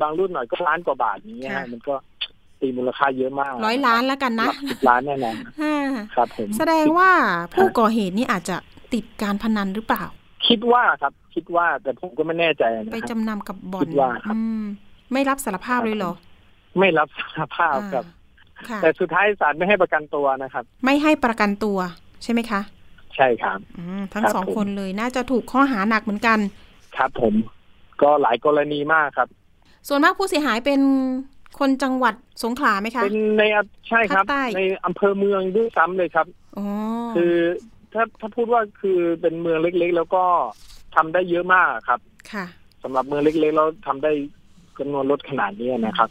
[0.01, 1.95] บางรุ่นหน่อยก็ล้านกว่าบาทอย่างเงี้ยค่ะฮะมันก็
[2.61, 5.77] ตีมูลค่าเยอะมากร้อยล้านแล้วกันหนะลักสิบล้านแน่นอนอ่า
[6.15, 7.11] ครับผมแสดงว่า
[7.55, 8.57] ผู้ก่อเหตุนี่อาจจะ
[8.95, 10.05] ติดการพนันหรือเปล่า
[10.49, 14.63] คิดว่าครับ คิดว่าแต่ผมก็ไม่แน่ใจนะไปครับจำนำกับบ่อนคิดว่าครับอืม
[15.13, 16.13] ไม่รับสารภาพเลยเหรอ
[16.79, 21.79] ไม่รับสารภาพครับอ่าค่ะแต่สุดท้ายศาลไม่ให้ประกันตัวนะครับ ไม่ให้ประกันตัว
[22.23, 22.61] ใช่ไหมคะ
[23.17, 26.39] ใช่ครับอืมทั้งครับสองผมคนเลยน่าจะถูกข้อหาหนักเหมือนกัน
[26.97, 27.35] ครับผม
[28.03, 29.29] ก็หลายกรณีมากครับ
[29.89, 30.81] ส่วนมากผู้เสียหายเป็น
[31.59, 33.59] คนจังหวัดสงขลาไหมคะเป็นในอ
[33.89, 36.27] ใช่ครับภาคใต้ในอำเภอเมืองด้วยซ้ำเลยครับ
[36.59, 36.67] อ๋อ
[37.17, 37.35] คือ
[37.93, 40.25] ถ้าถ้าพูดว่าคือเป็นเมืองเล็กๆ แล้วก็
[40.95, 42.01] ทำได้เยอะมากครับ
[42.33, 42.45] ค่ะ
[42.83, 44.13] สำหรับเมืองเล็กๆแล้วทำได้
[44.79, 46.09] จำนวนรถขนาดนี้นะครับ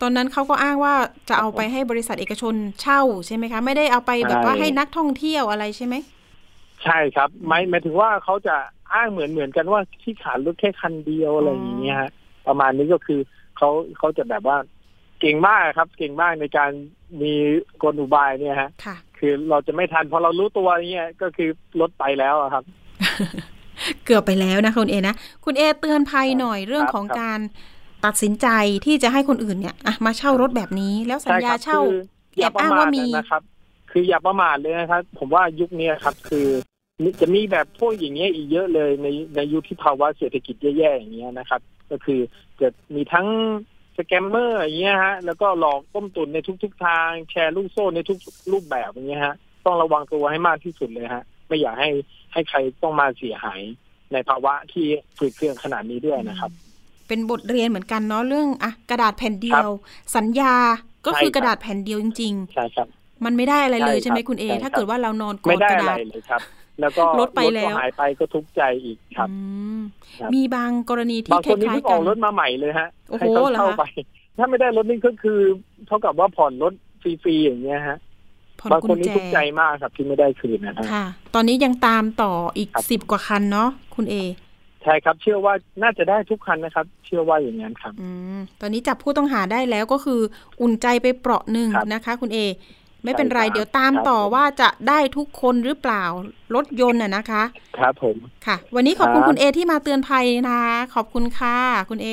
[0.00, 0.94] ตอนนั้นเขาก็อ้างว่า
[1.28, 5.94] จะเอาไปให้บริษัทเอกชนเช่าใช่ไหมคะ ไม่ได้เอาไปแบบว่าใช่ให้นักท่องเที่ยวอะไรใช่ไหม
[6.84, 8.56] ใช่ครับหมายหมายถึงว่าเขาจะ
[8.94, 12.10] อ้างเหมือนเหมือนกันว่าที่ขาดรถแค่คันเดียวอะไรอย่างเงี้ยฮะ
[12.46, 13.20] ประมาณนี้ก็คือ
[13.56, 14.56] เขาเขาจะแบบว่า
[15.20, 16.70] เก่งมากครับ เก่งมากในการ
[17.20, 17.32] มี
[17.82, 21.48] กลอุบายเนี่ยฮะค่ะคือเราจะไม่ทันพอเรารู้ตัวเนี้ยก็คือ
[21.80, 22.64] รถไปแล้วอะครับ
[24.04, 25.14] เกือบไปแล้วนะคุณเอนะ
[25.44, 27.40] คุณเอเตือนภัยหน่อยเรื่องครับของครับการ
[28.04, 28.48] ตัดสินใจ
[28.86, 31.80] ที่จะให้คนอื่นเนี่ยอะมาเช่ารถแบบนี้ แล้วสัญญาเช่า
[32.32, 33.42] คืออย่าประแอบอ้างมาว่าทมีนะครับ
[33.90, 36.46] คืออย่าประมาทเลยนะครับ ผมว่ายุคนี้ครับ คือ
[37.20, 42.20] จะมีแบบพวกอย่างเงี้ยอีกเยอะเลยในในยุคที่ภาวะเศรษฐกิจแย่ๆอย่างเงี้ยนะครับ ก็คือ
[42.60, 43.28] จะมีทั้ง
[43.98, 48.18] สแกมเมอร์อย่างเงี้ยฮะแล้วก็หลอกต้มตุนในทุกๆทาง แชร์ลูกโซ่ในทุก
[48.52, 51.90] รูปแบบอย่างเงี้ยฮะต้องระวังตัวให้มากที่สุดเลยฮะ ไม่อยากให้
[52.32, 53.60] ให้ใครต้องมาเสียหาย
[54.12, 54.86] ในภาวะที่
[55.18, 56.50] ฝืดเคืองขนาดนี้ด้วยนะครับ
[57.08, 59.68] เป็นบทเรียนเหมือนกันเนาะเรื่องอะกระดาษแผ่นเดียว
[60.16, 60.54] สัญญา
[61.06, 66.40] ก็คือใช่ครับกระดาษแผ่นเดียวจริงใช่ครับๆมันไม่ได้อะไรเลยใช่ใช่ไหมครับคุณเอใช่ครับถ้าเกิดว่าเรานอนกอไม่ดได้กระอะไรดาษเลยครับ
[66.80, 69.36] แล้วก็รถไปแล้วก็หายไปก็ทุกข์ใจอีกครับอื
[69.78, 69.80] ม
[70.18, 73.84] ครับมีบางกรณีที่บางคคนนี่ล้ายเพิ่งๆอกัอนกรถมาใหม่เลยฮะโอ้โหให้เขาเหรอเข้าคะไป
[74.38, 75.38] ถ้าไม่ได้รถนี่ก็คือ
[75.86, 77.98] เท่ากับว่าผ่อนรถฟรีๆอย่างเงี้ยฮะ
[78.60, 84.16] ผ่อนบางกุคญนนี่แจทุกข์ใจมากครับที่ไม่ได้คืนนะฮะค่ะ ตอนนี้ยังตามต่ออีกครับสิบกว่าคันเนาะคุณเอ
[84.82, 90.20] ใช่ครับเชื่อว่าน่าจะได้ทุกคันนะครับ เชื่อว่าอย่างนั้นครับ อืมตอนนี้จับผู้ต้องหาได้แล้วก็คือ
[90.60, 92.38] อุ่นใจไปเปราะหนึ่งครับนะคะ คุณเอ
[93.04, 96.04] ไม่เป็นไรใช่ครับเดี๋ยวตามครับต่อผมว่าจะได้ทุกคนหรือเปล่า
[96.54, 97.42] รถยนต์น่ะนะคะ
[97.78, 101.56] ครับผมค่ะ วันนี้ขอบคุณครับคุณเอที่มาเตือนภัยนะคะขอบคุณค่ะ
[101.90, 102.08] คุณเอ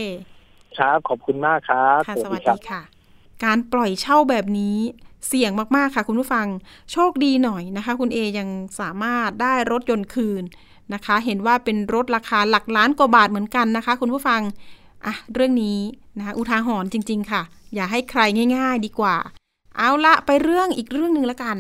[0.78, 2.82] ครับ ขอบคุณมากครับค่ะสวัสครัดีค่ะ
[3.44, 4.78] การปล่อยเช่าแบบนี้
[5.28, 6.48] เสี่ยงมาก ๆ ค่ะ คุณผู้ฟัง
[6.92, 8.50] โชคดีหน่อยนะคะ คุณเอยัง
[8.80, 10.44] สามารถได้รถยนต์คืน
[10.94, 14.42] นะคะ เห็นว่าเป็นรถราคาหลักล้านกว่าบาทเหมือนกันนะคะ คุณผู้ฟัง
[15.06, 15.80] อะเรื่องนี้
[16.18, 17.42] นะคะอุทาหรณ์จริง ๆ ค่ะ
[17.76, 18.22] อย่าให้ใคร
[18.56, 19.16] ง่าย ๆ ดีกว่า
[19.78, 21.58] เอาละไปเรื่องอีกเรื่องหนึ่งละกัน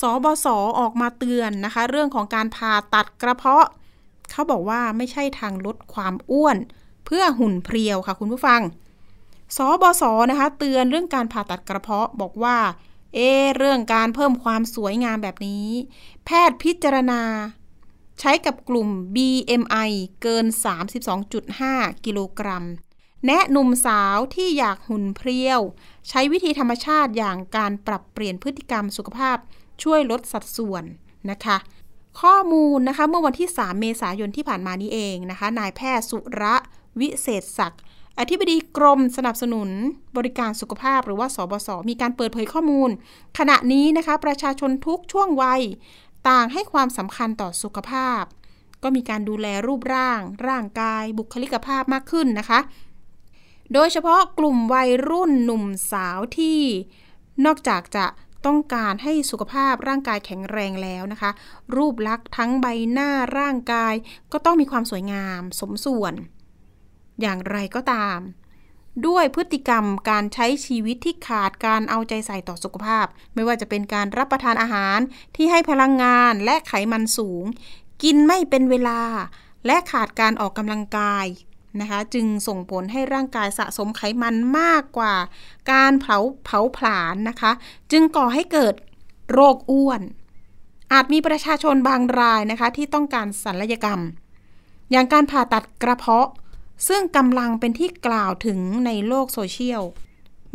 [0.00, 0.46] สบส
[0.80, 3.66] ออกมาเตือนนะคะ เรื่องของการผ่าตัดกระเพาะ
[4.30, 6.56] เขาบอกว่าไม่ใช่ทางลดความอ้วน
[7.06, 8.60] เพื่อหุ่นเพรียวค่ะคุณผู้ฟัง
[9.56, 12.56] สบสนะคะ เตือนเรื่องการผ่าตัดกระเพาะบอกว่า
[13.14, 13.18] เอ
[13.56, 15.66] เรื่องการเพิ่มความสวยงามแบบนี้
[16.24, 17.22] แพทย์พิจารณา
[18.20, 19.90] ใช้กับกลุ่ม BMI
[20.22, 20.46] เกิน
[21.24, 22.64] 32.5 กิโลกรัม
[23.26, 25.60] แนะหนุ่มสาวที่อยากหุ่นเพรียว
[26.08, 29.36] ใช้วิธีธรรมชาติอย่างการปรับเปลี่ยนพฤติกรรมสุขภาพ
[29.82, 30.84] ช่วยลดสัดส่วน
[31.30, 31.56] นะคะ
[32.20, 36.54] ข้อมูลนะคะเมื่อวันที่ 3 เมษายนที่ผ่านมานี้เองนะคะ นายแพทย์สุระ
[37.00, 37.82] วิเศษศักดิ์
[38.18, 39.70] อธิบดีกรมสนับสนุน
[40.16, 42.90] บริการสุขภาพหรือว่าสบศมีการเปิดเผยข้อมูล
[43.38, 45.62] ขณะนี้นะคะประชาชนทุกช่วงวัย
[46.28, 48.22] ต่างให้ความสำคัญต่อสุขภาพ
[48.82, 52.58] ก็มีการดูแลรูปร่าง ร่างกาย บุคลิกภาพมากขึ้นนะคะ
[53.72, 56.60] โดยเฉพาะกลุ่มวัยรุ่นหนุ่มสาวที่
[57.44, 58.06] นอกจากจะ
[58.46, 61.30] ต้องการให้สุขภาพร่างกายแข็งแรงแล้วนะคะ
[61.76, 63.94] รูปลักษณ์ทั้งใบหน้าร่างกาย
[64.32, 66.14] ก็ต้องมีความสวยงามสมส่วน
[67.20, 68.18] อย่างไรก็ตาม
[69.06, 74.98] ด้วยพฤติกรรมการใช้ชีวิตที่ขาดการเอาใจใส่ต่อสุขภาพ ไม่ว่าจะเป็นการรับประทานอาหาร
[75.36, 77.44] ที่ให้พลังงานและไขมันสูง
[78.02, 79.00] กินไม่เป็นเวลา
[79.66, 81.26] และขาดการออกกำลังกาย
[81.80, 85.14] นะคะจึงส่งผลให้ร่างกายสะสมไขมันมากกว่า
[85.72, 87.52] การเผาเผาผลาญนะคะ
[87.92, 88.74] จึงก่อให้เกิด
[89.32, 90.00] โรคอ้วน
[90.92, 94.00] อาจมีประชาชนบางรายนะคะที่ต้องการศัลยกรรม
[94.90, 96.28] อย่างการผ่าตัดกระเพาะ
[96.88, 99.82] ซึ่งกำลังเป็นที่กล่าวถึงในโลกโซเชียล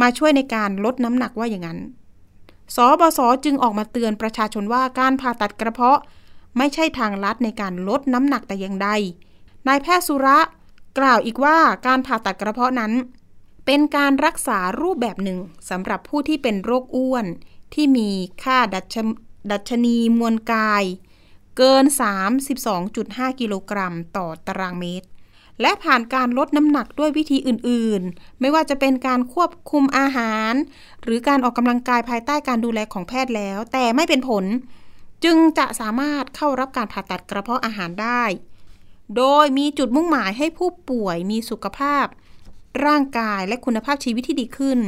[0.01, 1.79] มาช่วยในการลดน้ำหนักว่าอย่างนั้น
[2.75, 5.99] สบศจึงออกมาเตือนประชาชนว่าการผ่าตัดกระเพาะ
[6.57, 8.89] ไม่ใช่ทางลัดในการลดน้ำหนักแต่อย่างใด
[9.67, 10.37] นายแพทย์สุระ
[10.97, 12.91] กล่าวอีกว่าการผ่าตัดกระเพาะนั้น
[13.65, 15.39] เป็นการรักษารูปแบบหนึ่ง
[15.69, 17.25] สำหรับผู้ที่เป็นโรคอ้วน
[17.73, 18.09] ที่มี
[18.43, 18.95] ค่าดัช
[19.51, 20.83] ดชนีมวลกาย
[21.57, 21.85] เกิน
[22.61, 25.07] 32.5 กิโลกรัมต่อตารางเมตร
[25.61, 30.53] และผ่านการลดน้ำหนักด้วยวิธีอื่นๆ ไม่ว่าจะเป็นการควบคุมอาหาร
[31.03, 34.45] หรือการออกกำลังกายภายใต้การดูแลของแพทย์แล้ว แต่ไม่เป็นผล
[35.23, 38.23] จึงจะสามารถเข้ารับการผ่าตัดกระเพาะอาหารได้
[39.17, 42.05] โดยมีจุดมุ่งหมายให้ผู้ป่วยมีสุขภาพ
[42.85, 44.79] ร่างกายและคุณภาพชีวิตที่ดีขึ้น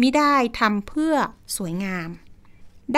[0.00, 1.14] มิได้ทำเพื่อ
[1.56, 2.08] สวยงาม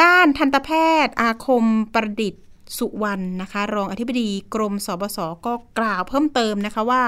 [0.01, 0.70] ด้านทันตแพ
[1.05, 2.44] ทย์ อาคมประดิษฐ์
[2.78, 7.05] สุวรรณนะคะ รองอธิบดีกรมสบศก็กล่าวเพิ่มเติมนะคะว่า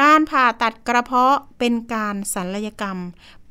[0.00, 2.98] การผ่าตัดกระเพาะเป็นการศัลยกรรม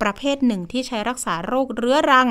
[0.01, 2.30] ประเภทหนึ่งที่ใช้รักษาโรคเรื้อรัง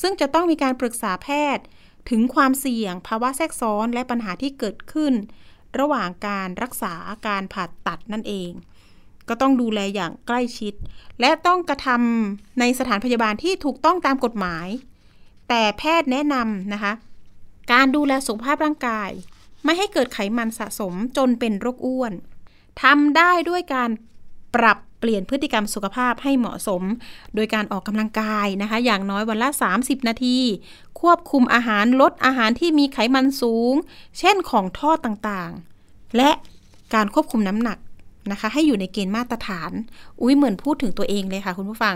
[0.00, 1.64] ซึ่งจะต้องมีการปรึกษาแพทย์
[2.10, 5.12] ถึงความเสี่ยงภาวะแทรกซ้อนและปัญหาที่เกิดขึ้น
[5.78, 6.94] ระหว่างการรักษา
[7.26, 8.50] การผ่าตัดนั่นเอง
[9.28, 10.74] ก็ต้องดูแลอย่างใกล้ชิด
[11.20, 14.66] และต้องกระทำในสถานพยาบาลที่ถูกต้องตามกฎหมาย
[15.48, 16.92] แต่แพทย์แนะนำนะคะ
[17.72, 19.10] การดูแลสุขภาพร่างกาย
[19.64, 22.12] ไม่ให้เกิดไขมันสะสมจนเป็นโรคอ้วน
[22.82, 23.90] ทำได้ด้วยการ
[24.54, 26.82] ปรับ ปลี่ยนพฤติกรรมสุขภาพให้เหมาะสม
[27.34, 29.48] โดยการออกกำลังกายนะคะ อย่างน้อยวันละ
[29.78, 30.38] 30 นาที
[31.00, 33.74] ควบคุมอาหารลดอาหารที่มีไขมันสูง
[34.18, 36.30] เช่นของทอดต่างๆ และ
[36.94, 37.78] การควบคุมน้ำหนัก
[38.30, 39.70] นะคะ ให้อยู่ในเกณฑ์มาตรฐาน
[40.20, 41.94] อุ้ยเหมือนพูดถึงตัวเองเลยค่ะคุณผู้ฟัง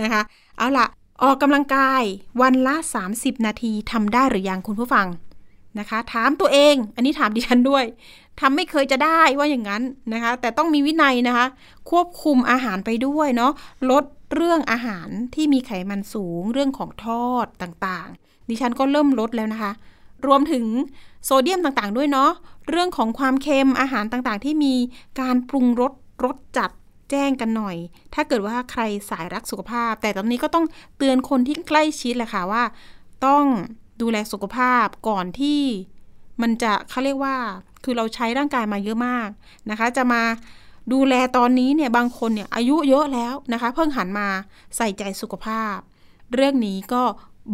[0.00, 0.22] นะคะ
[0.58, 0.86] เอาละ
[1.22, 2.02] ออกกำลังกาย
[2.42, 2.74] วันละ
[3.10, 5.06] 30 นาทีทำได้หรือยังคุณผู้ฟัง
[5.78, 7.84] นะคะ ถามตัวเอง อันนี้ถามดิฉันด้วย
[8.40, 9.82] ทำไม่เคยจะได้ว่าอย่างนั้น
[10.14, 11.46] นะคะ แต่ต้องมีวินัยนะคะ
[11.90, 13.52] ควบคุมอาหารไปด้วยเนาะ
[13.90, 14.04] ลด
[14.34, 19.72] เรื่องอาหารที่มีไขมันสูง เรื่องของทอดต่างๆ ดิฉันก็เริ่มลดแล้วนะคะ
[20.26, 20.64] รวมถึง
[21.24, 22.30] โซเดียมต่างๆ ด้วยเนาะ
[22.70, 24.74] เรื่องของความเค็มอาหารต่างๆ ที่มี
[25.20, 25.92] การปรุงรส
[26.24, 26.70] รสจัด
[27.10, 27.76] แจ้งกันหน่อย
[28.14, 30.66] ถ้าเกิดว่าใครสายรักสุขภาพ แต่ตอนนี้ก็ต้อง
[30.98, 32.62] เตือนคนที่ใกล้ชิดแหละค่ะว่า
[33.26, 33.44] ต้อง
[34.00, 35.60] ดูแลสุขภาพก่อนที่
[36.42, 37.36] มันจะเขาเรียกว่า
[37.84, 39.28] คือเราใช้ร่างกายมาเยอะมาก
[39.70, 40.22] นะคะ จะมา
[40.92, 44.28] ดูแลตอนนี้เนี่ยบางคนเนี่ยอายุเยอะแล้วนะคะ เพิ่งหันมา
[44.76, 45.76] ใส่ใจสุขภาพ
[46.34, 47.02] เรื่องนี้ก็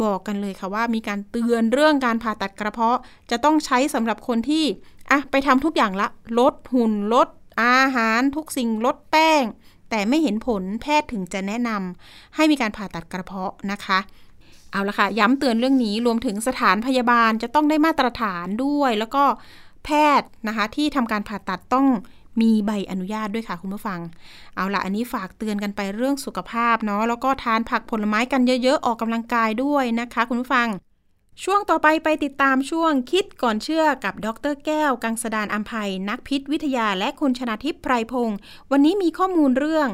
[0.02, 2.98] บอกกันเลยค่ะว่ามีการเตือนเรื่องการผ่าตัดกระเพาะ
[3.30, 4.64] จะต้องใช้สำหรับคนที่
[5.10, 7.28] อะไปทำทุกอย่างละ ลดหุ่นลด
[7.62, 9.44] อาหารทุกสิ่งลดแป้ง
[9.90, 13.98] แต่ไม่เห็นผลแพทย์ถึงจะแนะนำให้มีการผ่าตัดกระเพาะนะคะ
[14.76, 19.24] เอาละค่ะ ย้ำเตือนเรื่องนี้รวมถึงสถานพยาบาลจะต้องได้มาตรฐานด้วย แล้วก็
[19.84, 21.86] แพทย์นะคะ ที่ทำการผ่าตัดต้อง
[22.40, 24.00] มีใบอนุญาตด้วยค่ะคุณผู้ฟัง
[24.56, 30.68] เอาละอันนี้ฝากเตือนกันไปเรื่องสุขภาพเนาะแล้วก็ทานผักผลไม้กันเยอะๆ ออกกำลังกายด้วยนะคะ คุณผู้ฟัง
[31.44, 38.38] ช่วงต่อไปไปติดตามช่วงคิดก่อนเชื่อกับดรแก้ว กังสดานอัมภัยนักพิษวิทยาและคุณชนาทิพย์ไพรพงศ์
[38.70, 39.88] วันนี้มีข้อมูลเรื่อง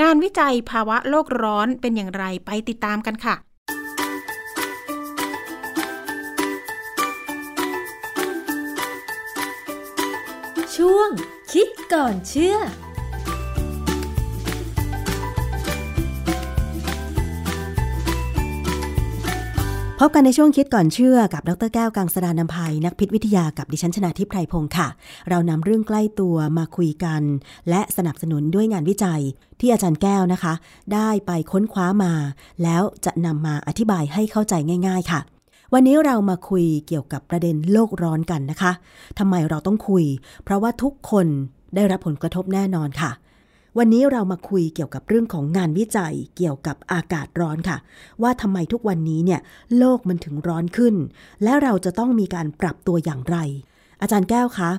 [0.00, 3.36] งานวิจัยภาวะโลกร้อนเป็นอย่างไรไปติดตามกันค่ะ
[10.86, 11.10] ช่วง
[11.52, 12.56] คิดก่อนเชื่อ
[20.00, 24.88] พบกันในช่วงคิดก่อนเชื่อกับ ดรแก้วกังสดานนภัยนักพิษวิทยากับดิฉันชนาทิพไพรพงศ์ค่ะ
[25.28, 27.22] เรานำเรื่องใกล้ตัวมาคุยกัน
[27.70, 29.22] และสนับสนุนด้วยงานวิจัย
[29.60, 30.54] ที่อาจารย์แก้วนะคะ
[30.94, 32.12] ได้ไปค้นคว้ามา
[32.62, 34.54] แล้วจะนำมาอธิบายให้เข้าใจ
[34.88, 35.20] ง่าย ๆ ค่ะ
[35.74, 38.72] วันนี้เรามาคุยเกี่ยวกับประเด็นโลกร้อนกันนะคะ
[39.18, 40.04] ทำไมเราต้องคุย
[40.44, 41.26] เพราะว่าทุกคน
[41.74, 43.10] ได้รับผลกระทบแน่นอนค่ะ
[43.78, 47.76] วันนี้เรามาคุยเกี่ยวกับเรื่องของงานวิจัยเกี่ยวกับอากาศร้อนค่ะ
[48.22, 49.40] ว่าทำไมทุกวันนี้เนี่ย
[49.78, 50.94] โลกมันถึงร้อนขึ้น
[51.42, 53.36] และเราจะต้องมีการปรับตัวอย่างไร
[54.02, 54.70] อาจารย์แก้วคะ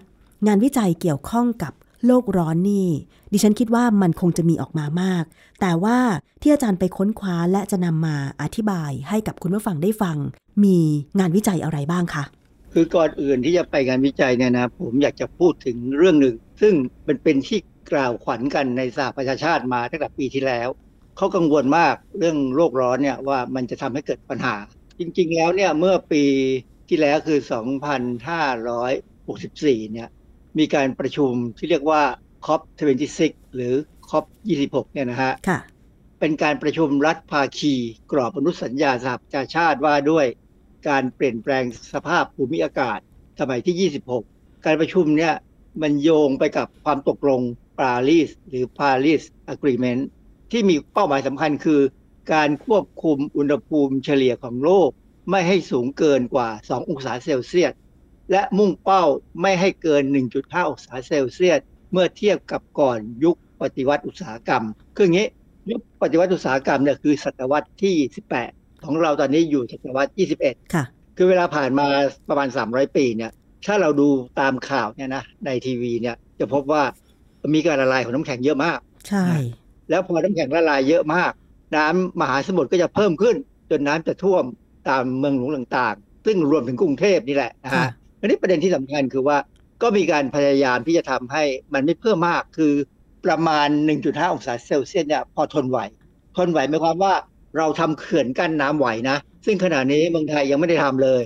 [0.47, 1.73] งานวิจัยเกี่ยวข้องกับ
[2.05, 2.87] โลกร้อนนี่
[3.31, 5.23] ดิฉันคิดว่ามันคงจะมีออกมามาก
[5.61, 5.97] แต่ว่า
[6.41, 10.17] ที่อาจารย์ไปค้นคว้าและจะนำมาอธิบายให้กับคุณผู้ฟังได้ฟัง
[10.63, 10.77] มี
[11.19, 12.23] งานวิจัยอะไรบ้างคะ
[12.73, 16.73] คือก่อนอื่นที่จะไปงานวิจัยเนี่ยนะผมอยากจะพูดถึงเรื่องหนึ่ง ซึ่ง
[17.07, 17.59] มันเป็นที่
[17.91, 20.69] กล่าวขวัญกันในสหประชาชาติมาตั้งแต่ปีที่แล้ว
[21.17, 24.55] เขากังวลมากเรื่องโลกร้อนเนี่ยว่ามันจะทำให้เกิดปัญหา
[24.99, 26.23] จริงๆแล้วเนี่ยเมื่อปี
[26.89, 27.51] ที่แล้วคือ 2564
[29.91, 30.09] เนี่ย
[30.57, 32.01] มีการประชุมที่เรียกว่า
[32.45, 33.73] COP26 หรือ
[34.09, 35.59] COP26 เนี่ยนะฮะค่ะ
[36.19, 37.73] เป็นการประชุมรัฐภาคี
[38.11, 40.25] กรอบอนุสัญญาสหประชาชาติว่าด้วย
[40.87, 41.63] การเปลี่ยนแปลง
[41.93, 42.99] สภาพภูมิอากาศ
[43.39, 45.33] สมัยที่ 26 การประชุมเนี่ย
[45.81, 47.41] มันโยงไปกับความตกลง
[47.79, 49.21] ปารีสหรือ Paris
[49.53, 50.01] Agreement
[50.51, 51.81] ที่มีเป้าหมายสำคัญคือ
[52.33, 54.89] การควบคุมอุณหภูมิเฉลี่ยของโลก
[55.29, 57.73] ไม่ให้สูงเกินกว่า 2 องศาเซลเซียส
[58.31, 59.03] และมุ่งเป้า
[59.41, 60.03] ไม่ให้เกิน
[60.35, 61.59] 1.5 องศาเซลเซียส
[61.91, 64.63] เมื่อเทียบกับก่อนยุคปฏิวัติอุตสาหกรรม
[64.95, 65.27] คืออย่างนี้
[65.71, 67.95] ยุคปฏิวัติอุตสาหกรรมเนี่ยคือศตวรรษที่
[68.33, 70.11] 18 ของเราตอนนี้อยู่ศตวรรษ
[70.41, 70.85] 21 ค่ะ
[71.17, 71.87] คือเวลาผ่านมา
[72.29, 73.31] ประมาณ 300 ปีเนี่ย
[73.65, 74.07] ถ้าเราดู
[74.39, 76.83] ตามข่าวเนี่ยนะในทีวีเนี่ยจะพบว่า
[77.55, 78.79] มีการละลายของน้ำแข็งเยอะมาก
[79.09, 79.25] ใช่
[79.89, 81.31] แล้วพอน้ำแข็งละลายเยอะมาก
[81.75, 83.35] น้ำมหาสมุทรก็จะเพิ่มขึ้น
[83.71, 84.43] จนน้ำจะท่วม
[84.89, 89.37] ตามเมืองหลวงต่างๆ ซึ่งรวมถึงกรุงเทพนี่แหละนะค่ะฮะอันนี้ประเด็นที่สำคัญคือว่า
[89.81, 92.73] ก็มีการพยายามที่จะทำให้มันไม่เพิ่มมากคือ
[93.25, 95.79] ประมาณ 1.5 องศาเซลเซียสเนี่ยพอทนไหว
[96.37, 97.13] ทนไหวหมายความว่า
[97.57, 101.21] เราทำเขื่อนกั้นน้ำไหวนะ ซึ่งขณะนี้เมืองไทยยังไม่ได้ทำเลย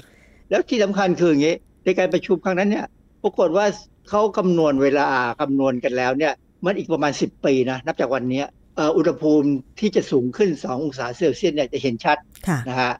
[0.49, 1.55] แล้วที่สำคัญคืออย่างนี้
[1.85, 2.85] ในการประชุมครั้งนั้นเนี่ย
[3.23, 3.65] ปรากฏว่า
[4.09, 5.07] เขาคำนวณเวลา
[5.41, 6.33] คำนวณกันแล้วเนี่ย
[6.65, 9.49] มันอีกประมาณ 10 ปีนะ นับจากวันเนี้ยเอ่ออุณหภูมิ
[9.79, 12.17] ที่จะสูงขึ้น 2 องศาเซลเซียสเนี่ยจะเห็นชัด
[12.47, 12.93] ค่ะนะฮะ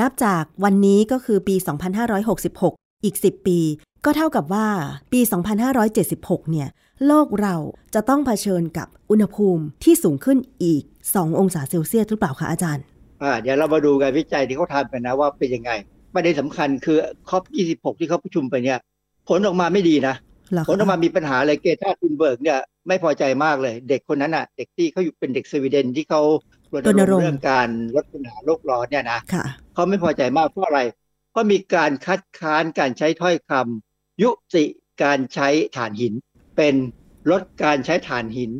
[0.00, 1.54] นับจากวันนี้ก็คือปี
[2.30, 3.58] 2566 อีก 10 ปี
[4.04, 4.68] ก็เท่ากับว่า
[5.12, 5.20] ปี
[5.86, 6.68] 2576 เนี่ย
[7.06, 7.56] โลกเรา
[7.94, 10.82] จะต้องเผชิญกับอุณหภูมิที่สูงขึ้นอีก
[11.12, 12.84] 2 องศาเซลเซียสหรือเปล่าคะอาจารย์
[13.22, 15.70] อ่าเดี๋ยวเรามาดูการวิจัยที่เขาทำกันนะว่าเป็นยังไง
[16.14, 16.98] ประเด็นสำคัญคือ
[17.28, 18.78] COP26 ที่เขาประชุมไปเนี่ย
[19.28, 20.14] ผลออกมาไม่ดีนะ
[20.52, 26.22] เหรอคะผลออกมามีปัญหาอะไรเกรตา ธันเบิร์กเนี่ยไม่พอใจมากเลย เด็กคนนั้นอะ เด็กที่เขาอยู่เป็นเด็กสวีเดนที่เขา
[26.74, 29.44] รณรงค์เรื่องการลดปัญหาโลกร้อนเนี่ยนะค่ะ
[29.74, 30.80] เขาไม่พอใจมากเพราะอะไร
[31.30, 34.64] เพราะมีการคัดค้านการใช้ถ้อยคำยุติ
[35.02, 36.14] การใช้ถ่านหิน
[36.56, 36.74] เป็น
[37.30, 38.52] ลดการใช้ถ่านหิน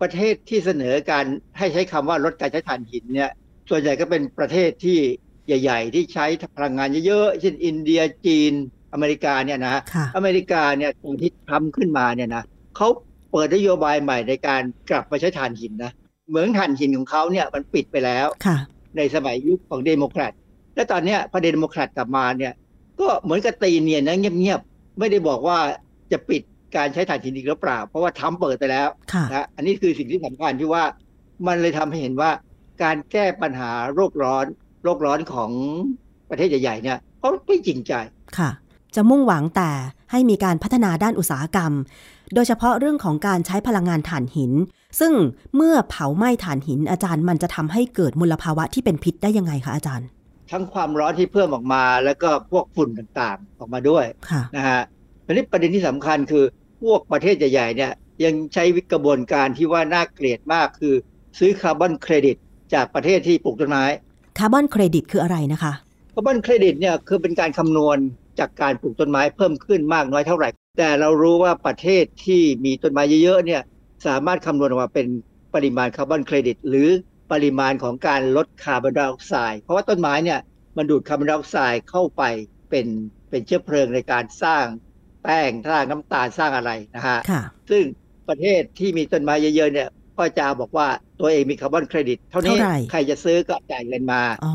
[0.00, 1.24] ประเทศที่เสนอการ
[1.58, 3.30] ให้ใช้คำว่าลดการใช้ถ่านหินเนี่ย
[3.70, 4.98] ส่วนใหญ่ก็เป็นประเทศที่
[5.46, 6.26] ใหญ่ ๆ ที่ใช้
[6.56, 8.52] พลังงานเยอะๆเช่นอินเดียจีน
[8.92, 12.44] อเมริกาเนี่ยนะค่ะอเมริกาเนี่ยตอนที่ทำขึ้นมาเนี่ยนะ
[12.76, 12.88] เขา
[13.30, 15.92] เปิดนโยบายใหม่ในการกลับมาใช้ถ่านหินนะ
[16.28, 18.56] เหมืองถ่านหินของเขาเนี่ยมันปิดไปแล้วค่ะ
[18.96, 20.32] ในสมัยยุคของเดโมแครต
[20.74, 22.52] และตอนเนี้ยพอเดโมแครตกลับมาเนี่ย
[23.00, 25.58] ก็เหมือนกับตีเนียนนะเงียบๆไม่ได้บอกว่า
[26.12, 26.42] จะปิด
[26.76, 30.84] การใช้ถ่านหินอีกหรือเปล่า เพราะว่าทำเปิดไปแล้วค่ะนะอันนี้คือสิ่งที่สำคัญที่ว่า
[31.46, 32.30] มันเลยทำให้เห็นว่า
[32.82, 34.46] การแก้ปัญหาโรคร้อน
[34.84, 35.50] โรคร้อนของ
[36.30, 37.92] ประเทศใหญ่ๆเนี่ยเขาไม่จริงใจ
[38.38, 38.50] ค่ะ
[38.94, 39.70] จะมุ่งหวังแต่
[40.10, 41.72] ให้มีการพัฒนาด้านอุตสาหกรรม
[42.34, 44.52] โดยเฉพาะเรื่องของการใช้พลังงานถ่านหิน
[45.00, 45.12] ซึ่ง
[45.56, 50.06] เมื่อเผาไหม้ถ่านหินอาจารย์มันจะทำให้เกิดมลภาวะที่เป็นพิษได้ยังไงคะอาจารย์
[50.50, 54.80] ทั้งความร้อนที่เพิ่มออกมา แล้วก็พวกฝุ่นต่างๆออกมาด้วยค่ะนะฮะ
[55.26, 56.44] อันนี้ประเด็นที่สำคัญคือ
[56.82, 57.92] พวกประเทศใหญ่ๆเนี่ย
[58.24, 60.94] ยังใช้วิกระบวนการที่ว่าน่าเกลียดมากคือ
[61.38, 62.36] ซื้อคาร์บอนเครดิต
[62.74, 63.84] จากประเทศที่ปลูกต้นไม้
[64.38, 65.72] คาร์บอนเครดิตคืออะไรนะคะ
[66.14, 67.98] คาร์บอนเครดิตเนี่ยคือเป็นการคำนวณ
[68.38, 70.48] จากการปลูกต้นไม้เพิ่มขึ้นมากน้อยเท่าไหร่
[70.78, 73.62] แต่เรารู้ว่าประเทศที่มีต้นไม้เยอะๆเนี่ย
[74.06, 75.06] สามารถคำนวณออกมาเป็น
[75.54, 76.88] ปริมาณคาร์บอนเครดิต หรือ
[77.32, 80.40] ปริมาณของการลดคาร์บอนไดออกไซด์เพราะว่าต้นไม้เนี่ย
[80.76, 82.22] มันดูดคาร์บอนไดออกไซด์เข้าไป
[82.70, 82.86] เป็น
[83.30, 84.64] เป็นเชื้อเพลิงในการสร้าง
[85.26, 87.84] แป้งสร้างน้ำตาลสร้างอะไรนะฮะค่ะซึ่ง
[88.28, 90.88] ประเทศที่มีต้นไม้เยอะๆเนี่ยก็จะบอกว่า
[91.20, 94.52] ตัวเองมีคาร์บอนเครดิต เท่านี้เท่าไหร่ใครจะซื้อก็จ่ายเงินมาอ๋อ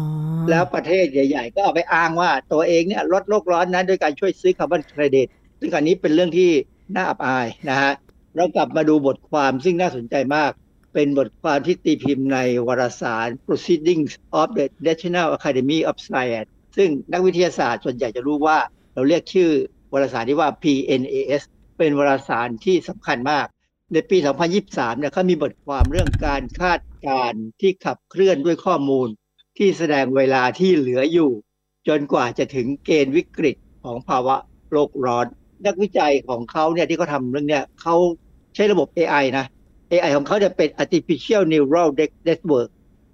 [0.50, 5.28] แล้วประเทศใหญ่ ๆ ก็เอาไปอ้างว่าตัวเองเนี่ยลดโลกร้อนนั้นด้วยการช่วยซื้อคาร์บอนเครดิต
[5.60, 6.52] ซึ่งอันนี้เป็นเรื่องที่
[6.96, 7.92] น่าอับอายนะฮะ
[8.36, 10.52] เรากลับมาดูบทความซึ่งน่าสนใจมาก
[10.94, 18.58] เป็นบทความที่ตีพิมพ์ในวารสาร Proceedings of the National Academy of Science ซึ่งนักวิทยาศาสตร์ส่วนใหญ่จะรู้ว่า
[18.94, 19.50] เราเรียกชื่อ
[19.94, 21.42] วารสารที่ว่า PNAS
[21.78, 23.48] เป็นวารสารที่สำคัญมาก
[23.94, 24.18] ในปี
[24.58, 29.08] 2023 เนี่ยเขามีบทความเรื่องการคาดการณ์ที่ขับเคลื่อนด้วยข้อมูล
[29.58, 31.32] ที่แสดงเวลาที่เหลืออยู่
[31.88, 34.36] จนกว่าจะถึงเกณฑ์วิกฤตของภาวะ
[34.72, 35.26] โลกร้อน
[35.66, 37.96] นักวิจัยของเขาเนี่ยที่เขาทำเรื่องเนี้ยเขา
[38.56, 39.46] ใช้ระบบ AI นะ
[39.92, 41.90] AI ของเขาจะเป็น artificial neural
[42.28, 42.70] network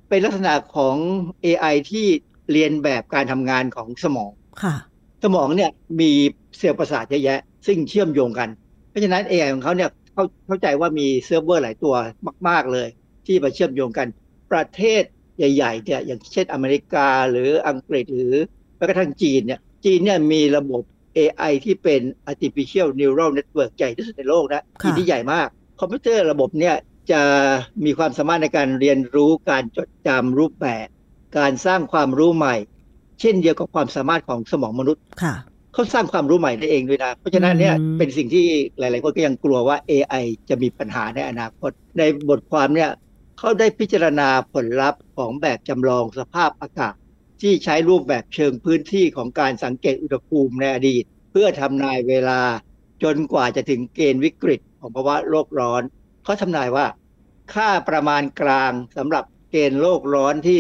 [0.09, 0.95] เป็นลักษณะของ
[1.45, 2.07] AI ที่
[2.51, 4.32] เรียนแบบการทำงานของสมอง
[4.63, 4.75] ค่ะ
[5.24, 6.11] สมองเนี่ยมี
[6.57, 8.49] เซลล์ประสาทเยอะแยะ ซึ่งเชื่อมโยงกัน
[8.89, 11.95] เพราะฉะนั้น AI ของเขาเนี่ยเขาเข้าใจว่ามีเซิร์ฟเวอร์หลายตัว
[12.47, 12.88] มาก ๆเลย
[13.26, 14.07] ที่มาเชื่อมโยงกัน
[14.51, 15.03] ประเทศ
[15.38, 18.36] ใหญ่ๆเนี่ยอย่างเช่นอเมริกาหรืออังกฤษหรือ
[18.78, 20.82] แม้กระทั่งจีนเนี่ยจีนเนี่ยมีระบบ
[21.18, 22.01] AI ที่เป็น
[22.32, 25.47] artificial neural network ใหญ่ที่สุดในโลกนะค่ะจีนที่ใหญ่มาก
[25.80, 26.76] คอมพิวเตอร์ระบบเนี่ย
[27.11, 27.22] จะ
[27.86, 30.88] มีความสามารถในการเรียนรู้การจดจำรูปแบบ
[31.38, 32.55] การสร้างความรู้ใหม่
[33.20, 35.36] เช่นเดียวกับความสามารถของสมองมนุษย์ค่ะ
[35.74, 38.47] เขาสร้างความรู้ใหม่ได้เองด้วยนะ เพราะฉะนั้นเนี่ยอืมเป็นสิ่งที่
[38.80, 42.91] หลาย ๆ คนก็ยังกลัวว่า AI จะมีปัญหาในอนาคต ในบทความเนี่ย
[43.38, 46.95] เขาได้พิจารณาผลลัพธ์ของแบบจำลองสภาพอากาศ
[47.41, 52.41] ที่ใช้รูปแบบเชิงพื้นที่ของการสังเกตอุณหภูมิในอดีต เพื่อทำนายเวลา
[53.03, 55.82] จนกว่าจะถึงเกณฑ์วิกฤตของภาวะโลกร้อน
[56.24, 56.86] เขาทำนายว่า
[57.53, 60.57] ค่าประมาณกลางสำหรับเกณฑ์โลกร้อนที่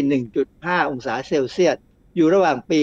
[0.47, 1.77] 1.5 องศาเซลเซียส
[2.17, 2.81] อยู่ระหว่างปี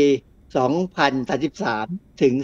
[0.85, 2.35] 2033 ถึง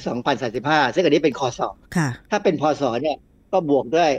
[0.43, 3.17] 2035 ซึ่งอันนี้เป็นคอสอค่ะถ้าเป็นพศเนี่ย
[3.53, 4.11] ก็บวกด้วย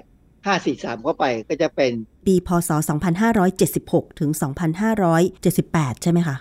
[0.48, 1.92] 543 เข้าไปก็จะเป็น
[2.28, 2.70] ปีพศ
[3.46, 4.30] 2576 ถึง
[5.38, 6.38] 2578 ใช่ไหมคะ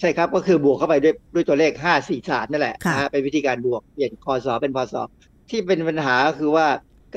[0.00, 1.72] ใช่ครับ ก็คือบวกเข้าไปด้วยด้วยตัวเลข
[2.12, 4.94] 543 นั่นแหละค่ะนะฮะเป็นวิธีการบวกเปลี่ยนคศเป็นพศ
[5.50, 6.66] ที่เป็นปัญหาก็คือว่า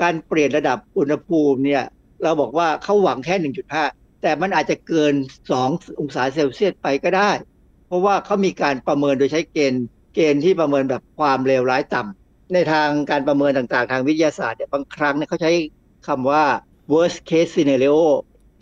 [0.02, 1.84] การเปลี่ยนระดับอุณหภูมิเนี่ย
[2.22, 3.52] เราบอกว่าเขาหวังแค่
[3.82, 7.53] 1.5 แต่มันอาจจะเกิน 2 องศาเซลเซียสไปก็ได้เพ
[7.94, 9.84] ราะว่าเขามีการประเมินโดยใช้เกณฑ์
[10.14, 15.52] เกณฑ์ที่ประเมินแบบความเลวร้ายต่ำในทางการประเมินต่างๆ ทางวิทยาศาสตร์เนี่ยบางครั้งเนี่ยเขาใช้
[16.06, 16.44] คำว่า
[16.92, 17.98] worst case scenario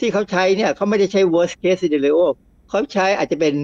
[0.01, 2.21] ที่เขาใช้เนี่ยเขาไม่ได้ใช้ worst case scenario
[2.71, 3.55] เขาใช้อาจจะเป็น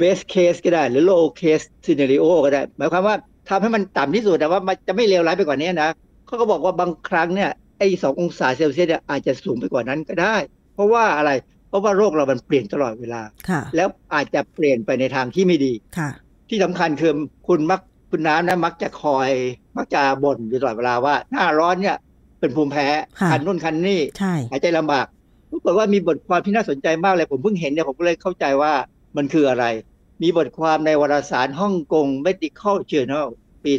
[0.00, 3.16] best case ก็ได้ หรือ low case scenario ก็ได้ หมายความว่า
[3.48, 5.90] ทำให้มันต่ำที่สุดแต่ว่ามันจะไม่เลวร้ายไปกว่านี้นะ
[6.26, 10.36] เขาก็บอกว่าบางครั้งเนี่ยไอ้สององศาเซลเซียสเนี่ยอาจจะสูงไปกว่านั้นก็ได้
[10.74, 11.30] เพราะว่าอะไร
[11.68, 16.10] เพราะว่าโรคเรามันเปลี่ยนตลอดเวลาค่ะแล้วอาจจะเปลี่ยนไปในทางที่ไม่ดีค่ะ
[16.48, 17.12] ที่สำคัญคือ
[17.48, 19.30] คุณมักคุณน้ำนะมักจะคอย
[19.76, 21.96] มักจะบ่นอยู่ตลอดเวลาว่า หน้าร้อนเนี่ย
[22.40, 22.86] เป็นภูมิแพ้
[23.20, 25.06] ค่ะคันนู่นคันนี่ใช่หายใจลำบาก
[25.50, 28.72] ปรากฏว่ามีบทความที่น่าสนใจมากเลย ผมเพิ่งเห็นเนี่ยผมก็เลยเข้าใจว่า
[29.16, 29.64] มันคืออะไร
[30.22, 33.26] มีบทความในวารสารฮ่องกง Medical Journal
[33.64, 33.72] ปี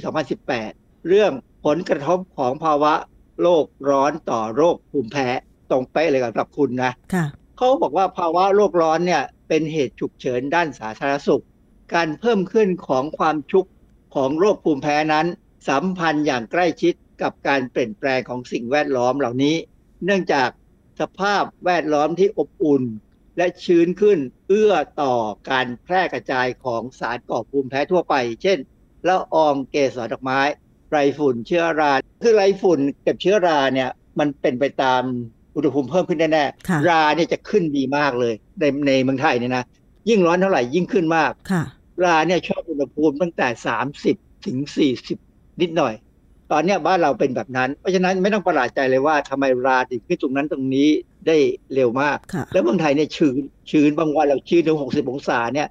[0.51, 1.31] 2018 เรื่อง
[1.65, 2.93] ผลกระทบของภาวะ
[3.41, 5.27] โลกร้อนต่อโรคภูมิแพ้
[5.71, 7.25] ตรงเป๊ะเลยกับคุณนะค่ะ
[7.61, 11.43] เขาบอกว่าภาวะโลกร้อนเนี่ยเป็นเหตุฉุกเฉินด้านสาธารณสุข
[11.93, 13.65] การเพิ่มขึ้นของความชุก
[14.15, 15.27] ของโรคภูมิแพ้นั้น
[15.69, 19.55] สัมพันธ์อย่างใกล้ชิดกับการเปลี่ยนแปลงของสิ่งแวดล้อมเหล่านี้
[20.05, 20.49] เนื่องจาก
[20.99, 22.83] สภาพแวดล้อมที่อบอุ่น
[23.37, 25.13] และชื้นขึ้นเอื้อต่อ
[25.49, 28.57] การแพร่กระจายของสารก่อภูมิแพ้ทั่วไป เช่น
[29.07, 30.41] ละอองเกสรดอกไม้
[30.89, 31.91] ไรฝุ่นเชื้อรา
[32.21, 33.89] คือไรฝุ่นกับเชื้อราเนี่ย
[34.19, 35.03] มันเป็นไปตาม
[35.55, 39.63] อุณหภูมิเพิ่มขึ้นแน่ค่ะๆราเนี่ยจะขึ้นดีมากเลยในในเมืองไทยเนี่ยนะ
[40.09, 41.63] ยิ่งร้อนเท่าไหร่ยิ่งขึ้นมากค่ะ
[42.03, 43.47] ราเนี่ยชอบอุณหภูมิตั้งแต่
[43.97, 44.57] 30ถึง
[45.09, 45.93] 40นิดหน่อย
[46.51, 50.89] ตอนเนี้ยบ้านเราเป็นแบบนั้น เพราะฉะนั้นไม่ต้องประหลาดใจเลยว่าทำไมราถึงขึ้นตรงนั้นตรงนี้
[51.27, 51.37] ได้
[51.73, 53.35] เร็วมากค่ะแล้วเมืองไทยเนี่ยชื้น
[53.71, 55.67] ชื้นบางวันเราชื้นถึง60องศาเนี่ย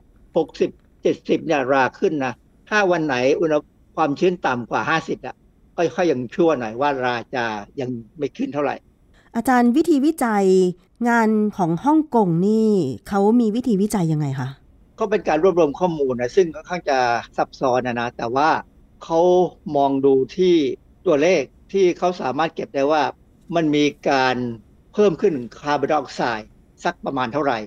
[0.53, 2.33] 60 70เนี่ยราขึ้นนะ
[2.68, 3.57] ถ้าวันไหนอุณห
[3.97, 5.37] ความชื้นต่ำกว่า50อะ
[5.76, 7.45] ค่อยๆยังชั่วหน่อยว่าราจะ
[7.81, 8.76] ยังไม่ขึ้นเท่าไหร่
[9.37, 10.47] อาจารย์วิธีวิจัย
[11.09, 12.68] งานของฮ่องกงนี่
[13.09, 14.49] เขามีวิธีวิจัยยังไงคะ
[14.99, 16.99] ก็เป็นการรวบรวมข้อมูลนะซึ่งค่อนข้างจะ
[17.37, 18.49] ซับซ้อนนะนะแต่ว่า
[19.05, 19.20] เขา
[19.76, 20.55] มองดูที่
[21.07, 23.03] ตัวเลขที่เขาสามารถเก็บได้ว่า
[23.57, 24.37] มันมีการ
[24.95, 26.49] เพิ่มขึ้นคาร์บอนไดออกไซด์
[26.85, 27.59] สักประมาณเท่าไหร่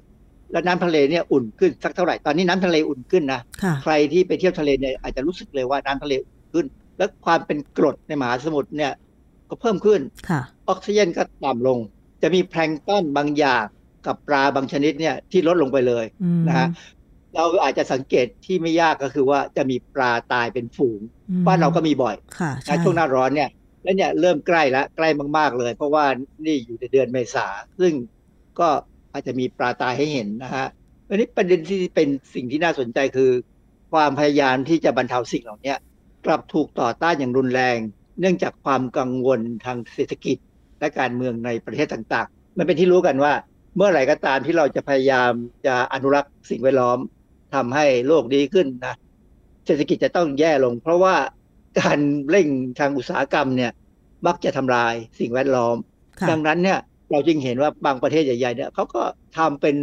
[0.52, 6.66] และน้ำทะเลเนี่ยอุ่นขึ้นสักเท่าไหร่ตอนนี้น้ำทะเลอุ่นขึ้นนะค่ะใครที่ไปเที่ยวทะเลเนี่ยอาจจะรู้สึกเลยว่าน้ำทะเลอุ่นขึ้น
[6.98, 8.92] และความเป็นกรดในมหาสมุทรเนี่ย
[9.52, 11.80] ก็เพิ่มขึ้นค่ะออกซิเจนก็ต่ำลง
[12.22, 13.66] จะมีแพลงก์ต้นบางอย่าง
[14.06, 16.68] กับปลาบางชนิดเนี่ยที่ลดลงไปเลยอืมนะฮะ
[17.36, 21.00] เราอาจจะสังเกตที่ไม่ยากก็คือว่าจะมีปลาตายเป็นฝูง
[21.30, 23.50] อืมบ้านเราก็มีบ่อยค่ะใช่นะช่วงหน้าร้อนเนี่ย
[23.84, 26.06] แล้วเนี่ยเริ่มใกล้แล้วใกล้มาก ๆ เลย เพราะว่า
[26.46, 27.48] นี่อยู่ในเดือนเมษา
[27.80, 27.94] ซึ่ง
[28.60, 28.70] ก็
[29.14, 30.68] อาจจะมีปลาตายให้เห็นนะฮะ
[31.10, 33.32] อันนี้ประเด็นที่เป็นสิ่งที่น่าสนใจคือ
[33.94, 35.74] ความพยายามที่จะบรรเทาสิ่งเหล่านี้
[36.26, 37.78] กลับถูกต่อต้านอย่างรุนแรง
[38.22, 40.38] เนื่องจากความกังวลทางเศรษฐกิจ
[40.80, 43.34] และการเมืองในประเทศต่างๆ มันเป็นที่รู้กันว่า
[43.76, 45.32] เมื่อไหร่ก็ตามที่เราจะพยายาม
[45.66, 46.98] จะอนุรักษ์สิ่งแวดล้อม
[47.56, 48.96] ทำให้โลกดีขึ้นนะ
[49.66, 51.16] เศรษฐกิจจะต้องแย่ลง เพราะว่า
[51.80, 52.00] การ
[52.30, 52.48] เร่ง
[52.80, 53.72] ทางอุตสาหกรรมเนี่ย
[54.28, 55.76] มักจะทำลายสิ่งแวดล้อม
[56.20, 56.80] ค่ะดังนั้นเนี่ย
[57.12, 59.02] เราจึงเห็นว่าบางประเทศใหญ่ๆเนี่ยเขาก็
[59.38, 59.76] ทำเป็น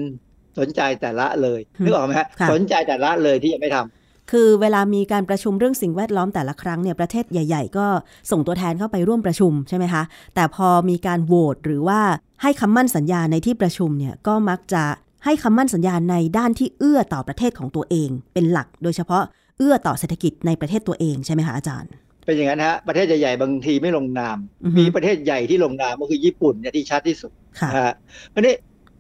[0.59, 7.87] สนใจแต่ละเลยอืมนึกออกไหมฮะค่ะสนใจแต่ละเลยที่จะไม่ทำ คือเวลามีการประชุมเรื่องสิ่งแวดล้อมแต่ละครั้งเนี่ยประเทศใหญ่ ๆ ก็
[8.31, 10.03] ส่งตัวแทนเข้าไปร่วมประชุมใช่ไหมคะ
[10.35, 12.01] แต่พอมีการโหวตหรือว่า
[12.43, 14.85] ให้คำมั่นสัญญาในที่ประชุมเนี่ยก็มักจะ
[15.24, 19.22] ให้คำมั่นสัญญาในด้านที่เอื้อต่อประเทศของตัวเอง เป็นหลัก โดยเฉพาะ
[19.59, 21.91] เอื้อต่อเศรษฐกิจในประเทศตัวเองใช่ไหมคะอาจารย์
[22.24, 27.95] เป็นอย่างนั้นฮะประเทศใหญ่ๆบางทีไม่ลงนามอือฮึมีประเทศใหญ่ที่ลงนามก็คือญี่ปุ่นเนี่ยที่ชัดที่สุดค่ะนะฮะ
[28.31, 28.55] เพราะนี้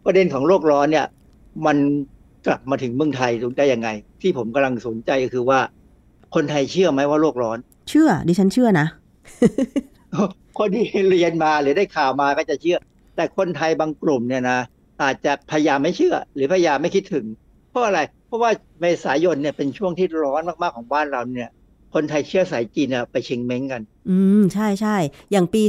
[0.04, 1.06] ประเด็นของโลกร้อนเนี่ย
[1.66, 1.76] มัน
[2.48, 3.88] กลับมาถึงเมืองไทยตรงได้ยังไง
[4.22, 5.60] ที่ผมกำลังสนใจก็คือว่า
[6.34, 8.86] คนไทยเชื่อไหมว่าโลกร้อน เชื่อ ดิฉันเชื่อนะ
[10.58, 12.78] คนที่เรียนมาหรือได้ข่าวมาก็จะเชื่อ
[13.16, 14.58] แต่คนไทยบางกลุ่มเนี่ยนะ
[15.02, 17.24] อาจจะพยายามไม่เชื่อ หรือพยายามไม่คิดถึง
[17.70, 21.50] เพราะอะไร เพราะว่าเมษายนเนี่ยเป็นช่วงที่ร้อนมากๆของบ้านเราเนี่ย
[21.94, 24.96] คนไทยเชื้อสายจีนไปเชงเม้งกัน อืม ใช่ใช่
[25.32, 25.62] อย่างปี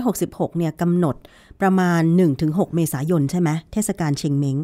[0.00, 1.16] 2566 เนี่ยกำหนด
[1.60, 2.02] ประมาณ
[2.38, 4.56] 1-6 เมษายนใช่ไหมเทศกาลเชงเม้ง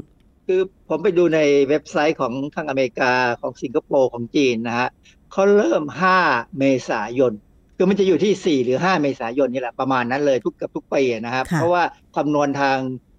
[0.47, 4.89] คือผมไปดูในเว็บไซต์ของทางอเมริกาของสิงคโปร์ของจีนนะฮะ
[5.33, 5.83] เขาเริ่ม
[6.23, 7.33] 5 เมษายน
[7.77, 11.83] คือมันจะอยู่ที่ 4 หรือ 5 เมษายนนี่แหละประมาณนั้นเลยทุกกับทุกปีนะครับ เพราะว่า
[12.17, 12.79] คำนวณทาง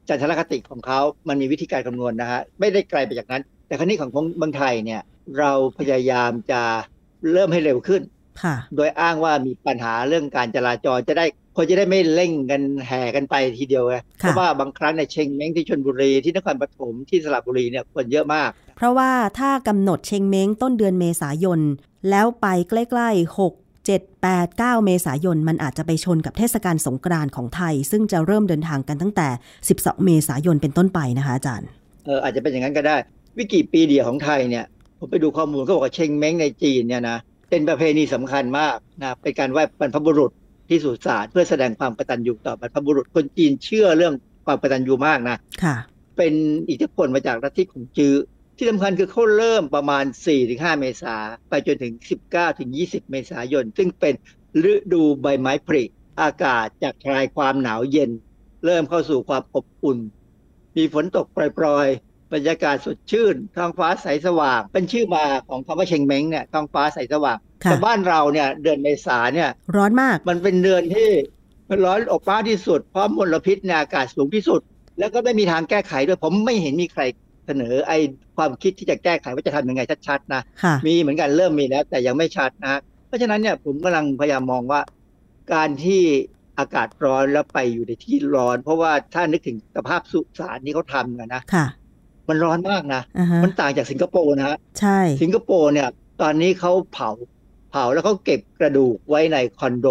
[0.09, 5.01] จันทรคติของเขา มันมีวิธีการคำนวณนะฮะไม่ได้ไกลไปจากนั้น แต่ครั้นี้ของเมืองไทยเนี่ย
[5.39, 6.61] เราพยายามจะ
[7.32, 8.01] เริ่มให้เร็วขึ้น
[8.76, 21.59] โดยอ้างว่ามีปัญหาเรื่องการจราจรจะได้ คนจะได้ไม่เร่งกันแห่กันไปทีเดียวไงเพราะว่าบางครั้งในเชงเม้งที่ชนบุรีที่นครปฐมที่สระบุรีเนี่ยคนเยอะมาก เพราะว่าถ้ากำหนดเชงเม้งต้นเดือนเมษายน
[22.09, 23.41] แล้วไปใกล้ๆ 6
[23.87, 29.27] 7 8 9 เมษายน มันอาจจะไปชนกับเทศกาลสงกรานต์ของไทย ซึ่งจะเริ่มเดินทางกันตั้งแต่
[29.69, 31.67] 12 เมษายนเป็นต้นไปนะคะอาจารย์
[32.05, 32.97] เอออาจจะเป็นอย่างนั้นก็ได้
[33.37, 34.65] วิกิปีเดียของไทยเนี่ย
[34.99, 37.17] ผมไปดูข้อมูลก็บอกว่าเชงเม้งในจีนเนี่ยนะ
[37.49, 40.31] เป็นประเพณีสำคัญมากนะเป็นการไหว้บรรพบุรุษ
[40.70, 44.13] ที่สุสานเพื่อแสดงความกตัญญูต่อบรรพบุรุษคนจีนเชื่อเรื่อง
[44.45, 45.76] ความกตัญญูมากนะค่ะ
[46.18, 46.34] เป็น
[46.70, 48.16] อิทธิพลมาจากลัทธิของจื้อ
[48.57, 50.03] ที่สำคัญคือเขาเริ่มประมาณ
[50.41, 51.16] 4-5 เมษา
[51.49, 51.93] ไปจนถึง
[52.51, 54.13] 19-20 เมษายน ซึ่งเป็น
[54.72, 55.84] ฤดูใบไม้ผลิ
[56.22, 58.11] อากาศจากคลายความหนาวเย็น
[58.66, 59.99] เริ่มเข้าสู่ความอบอุ่น
[60.78, 71.09] มีฝนตกปล่อยๆ บรรยากาศสดชื่นท้องฟ้าใสสว่าง เป็นชื่อมาของคำว่าเชงเม้งเนี่ยท้องฟ้าใสสว่างแต่บ้านเราเนี่ยเดือนเมษาเนี่ยร้อนมาก มันเป็นเดือนที่
[71.69, 74.61] มันร้อนอบอ้าวที่สุดเพราะมลพิษในอากาศสูงที่สุด
[74.99, 77.01] แล้วก็ไม่มีทางแก้ไขด้วยผมไม่เห็นมีใคร
[77.45, 77.97] เสนอไอ้
[78.38, 80.41] ความคิดที่จะแก้ไขว่าจะทำยังไงชัดๆนะ
[80.88, 84.81] มีเหมือนกันเริ่มมีแล้ว แต่ยังไม่ชัดนะเพราะฉะนั้นเนี่ยผมกำลังพยายามมองว่า
[85.53, 86.01] การที่
[86.59, 91.41] อากาศร้อนแล้วไปอยู่ในที่ร้อน เพราะว่าถ้านึกถึงสภาพสุสานนี่เขาทำกันนะ
[92.30, 93.41] มันร้อนมากนะ uh-huh.
[93.43, 95.88] มันต่างจากสิงคโปร์นะใช่ สิงคโปร์เนี่ย
[96.21, 97.11] ตอนนี้เขาเผา
[97.71, 99.88] เผาแล้วเขาเก็บกระดูกไว้ในคอนโด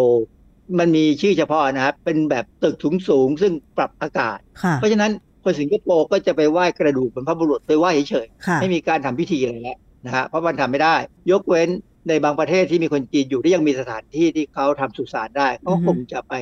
[0.78, 4.39] มันมีชื่อเฉพาะนะครับเป็นแบบตึกสูงสูงซึ่งปรับอากาศ
[4.76, 5.11] เพราะฉะนั้น
[5.45, 10.97] คนสิงคโปร์ก็จะไปไหว้กระดูกบรรพบุรุษไปไหว้เฉยๆไม่มีการทำพิธีอะไรแล้วนะฮะเพราะมันทำไม่ได้
[11.30, 11.68] ยกเว้น
[12.09, 16.35] ในบางประเทศที่มีคนจีนอยู่ที่ยังมีสถานที่ที่เขาทำสุสานได้เขาคงจะไป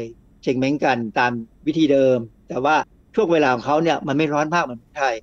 [0.43, 1.33] เชงเม้งกันตาม
[1.67, 2.19] วิธีเดิม
[2.49, 2.77] แต่ว่า
[3.15, 5.15] ช่วงเวลาของเขาเนี่ยมันไม่ร้อนมากเหมือนไทย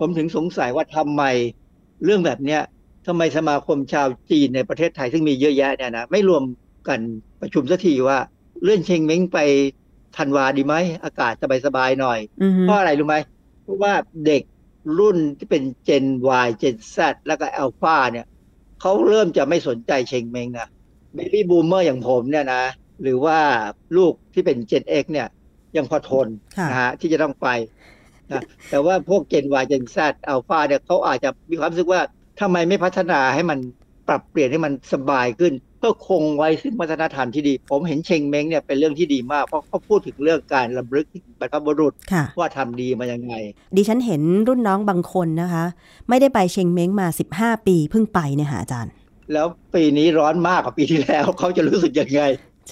[0.00, 1.22] ผมถึงสงสัยว่าทำไม
[2.04, 2.60] เรื่องแบบเนี้ย
[3.06, 6.42] ทำไมสมาคมชาวจีนในประเทศไทยซึ่งมีเยอะแยะเนี่ยนะไม่รวม
[6.88, 7.00] กัน
[7.40, 8.18] ประชุมสักทีว่า
[8.62, 9.38] เลื่อนเชงเม้งไป
[10.16, 10.74] ธันวาดีไหม
[11.04, 11.32] อากาศ
[11.66, 12.18] สบายๆหน่อย
[12.62, 13.16] เพราะอะไรรู้ไหม
[13.62, 13.92] เพราะว่า
[14.26, 14.42] เด็ก
[14.98, 16.04] รุ่นที่เป็นเจน
[16.46, 18.26] Y เจน Z แล้วก็อัลฟาเนี่ย
[18.80, 20.68] เขาเริ่มจะไม่สนใจเชงเม้งนะ
[21.14, 22.62] baby boomer อย่างผมเนี่ยนะ
[23.02, 23.38] หรือว่า
[23.96, 25.28] ลูกที่เป็นเจน X เนี่ย
[25.76, 26.26] ยังพอทน
[26.70, 27.48] นะฮะที่จะต้องไป
[28.32, 29.96] นะแต่ว่าพวกเจน Y เจน Z
[30.28, 32.00] อัลฟาเนี่ยเขาอาจจะมีความรู้สึกว่า
[32.40, 33.58] ทำไมไม่พัฒนาให้มัน
[34.08, 41.06] ปรับเปลี่ยนให้มันสบายขึ้น เพื่อคงไว้ซึ่งวัฒนธรรมที่ดี ผมเห็นเชงเม้งเนี่ยเป็นเรื่องที่ดีมาก เพราะเขาพูดถึงเรื่องการระลึก
[41.40, 41.92] บรรพบุรุษ
[42.38, 43.34] ว่าทำดีมายังไง
[43.76, 45.64] ดิฉันเห็นรุ่นน้องบางคนนะคะ
[46.08, 47.06] ไม่ได้ไปเชงเม้งมา
[47.36, 48.92] 15 ปีเพิ่งไปเนี่ยค่ะอาจารย์
[49.32, 52.22] แล้วปีนี้ร้อนมากกว่าปีที่แล้วเขาจะรู้สึกยังไง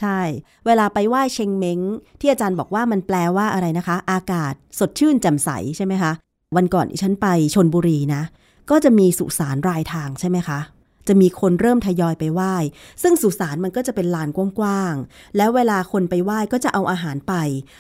[0.01, 0.21] ใช่
[0.67, 1.81] เวลาไปไหว้เชงเม้ง
[2.21, 6.13] ที่อาจารย์บอกว่ามันแปลว่าอะไรนะคะ อากาศสดชื่นแจ่มใสใช่ไหมคะ
[6.57, 8.23] วันก่อนฉันไปชนบุรีนะ
[8.71, 10.61] ก็จะมีสุสานรายทางใช่ไหมคะ
[11.09, 12.55] จะมีคนเริ่มทยอยไปไหว้
[13.03, 17.35] ซึ่งสุสานมันก็จะเป็นลานกว้างๆ แล้วเวลาคนไปไหว้ก็จะเอาอาหารไป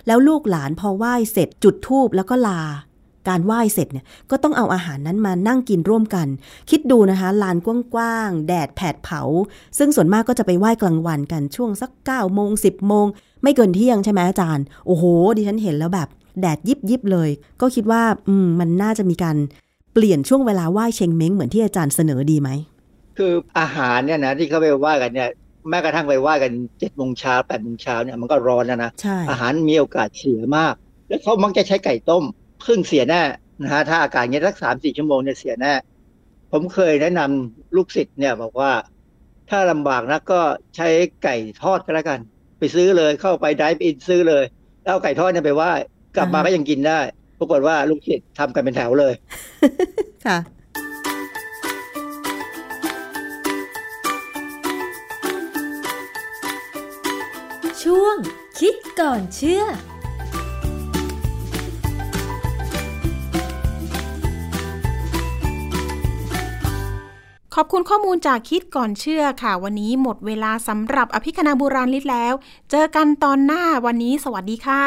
[0.07, 2.63] แล้วลูกหลานพอไหว้เสร็จจุดธูปแล้วก็ลา
[3.29, 6.27] การไหว้เสร็จเนี่ยก็ต้องเอาอาหารนั้นมานั่งกินร่วมกัน
[6.71, 9.21] คิดดูนะคะลานกว้างๆแดดแผดเผา
[9.79, 13.07] ซึ่งส่วนมากก็จะไปไหว้กลางวันกันช่วงสัก9ก้าโมงสิบโมง
[13.43, 15.05] ไม่เกินเที่ยงใช่ไหมอาจารย์ โอ้โห
[15.37, 16.09] ดิฉันเห็นแล้วแบบ
[16.41, 19.37] แดดยิบยิบเลย ก็คิดว่าอืมมันน่าจะมีการ
[19.95, 22.51] เปลี่ยนช่วงเวลาไหว้เชงเม้งเหมือนที่อาจารย์เสนอดีไหม
[23.19, 25.31] คืออาหารเนี่ยนะที่เขาไปไหว้กันเนี่ย
[25.69, 28.91] แม้กระทั่งไปไหว้กันเจ็ดโมงเช้าแปดโมงเช้าเนี่ยมันก็ร้อนนะนะ
[29.31, 30.75] อาหารมีโอกาสเสียมาก
[31.09, 32.25] แล้วเขามักจะใช้ไก่ต้ม
[32.65, 33.23] ครึ่งเสียแน่
[33.63, 35.73] นะฮะถ้าอากาศเงี้ยสักสามสี่ชั่วโมงเนี่ยเสียแน่
[36.53, 38.73] ผมเคยแนะนำลูกศิษย์เนี่ย บอกว่า
[39.51, 40.41] ถ้าลำบากนะก็
[40.77, 40.89] ใช้
[41.23, 42.19] ไก่ทอดก็แล้วกัน
[42.59, 44.45] ไปซื้อเลยเข้าไปดิฟอินซื้อเลย
[44.85, 45.73] แล้วไก่ทอดเนี่ยไปไหว้
[46.17, 47.01] กลับมาก็ยังกินได้
[47.39, 49.15] ปรากฏว่าลูกศิษย์ทำกันเป็นแถวเลย
[50.27, 50.39] ค่ะ
[57.83, 58.17] ช่วง
[58.59, 59.65] คิดก่อนเชื่อ
[67.61, 72.35] ขอบคุณข้อมูลจากคิดก่อนเชื่อค่ะ วันนี้หมดเวลาสำหรับอภิคณาบุราลิศแล้ว
[72.71, 74.85] เจอกันตอนหน้าวันนี้ สวัสดีค่ะ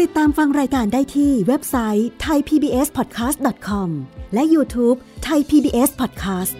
[0.00, 3.88] ติดตามฟังรายการได้ที่เว็บไซต์ thaipbspodcast.com
[4.34, 4.96] และ YouTube
[5.28, 6.52] Thai PBS Podcast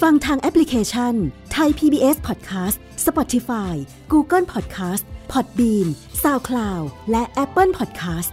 [0.00, 1.14] ฟังทางแอปพลิเคชัน
[1.52, 2.76] ไทย PBS Podcast
[3.06, 3.74] Spotify
[4.12, 5.02] Google Podcast
[5.32, 5.88] Podbean
[6.22, 8.32] SoundCloud และ Apple Podcast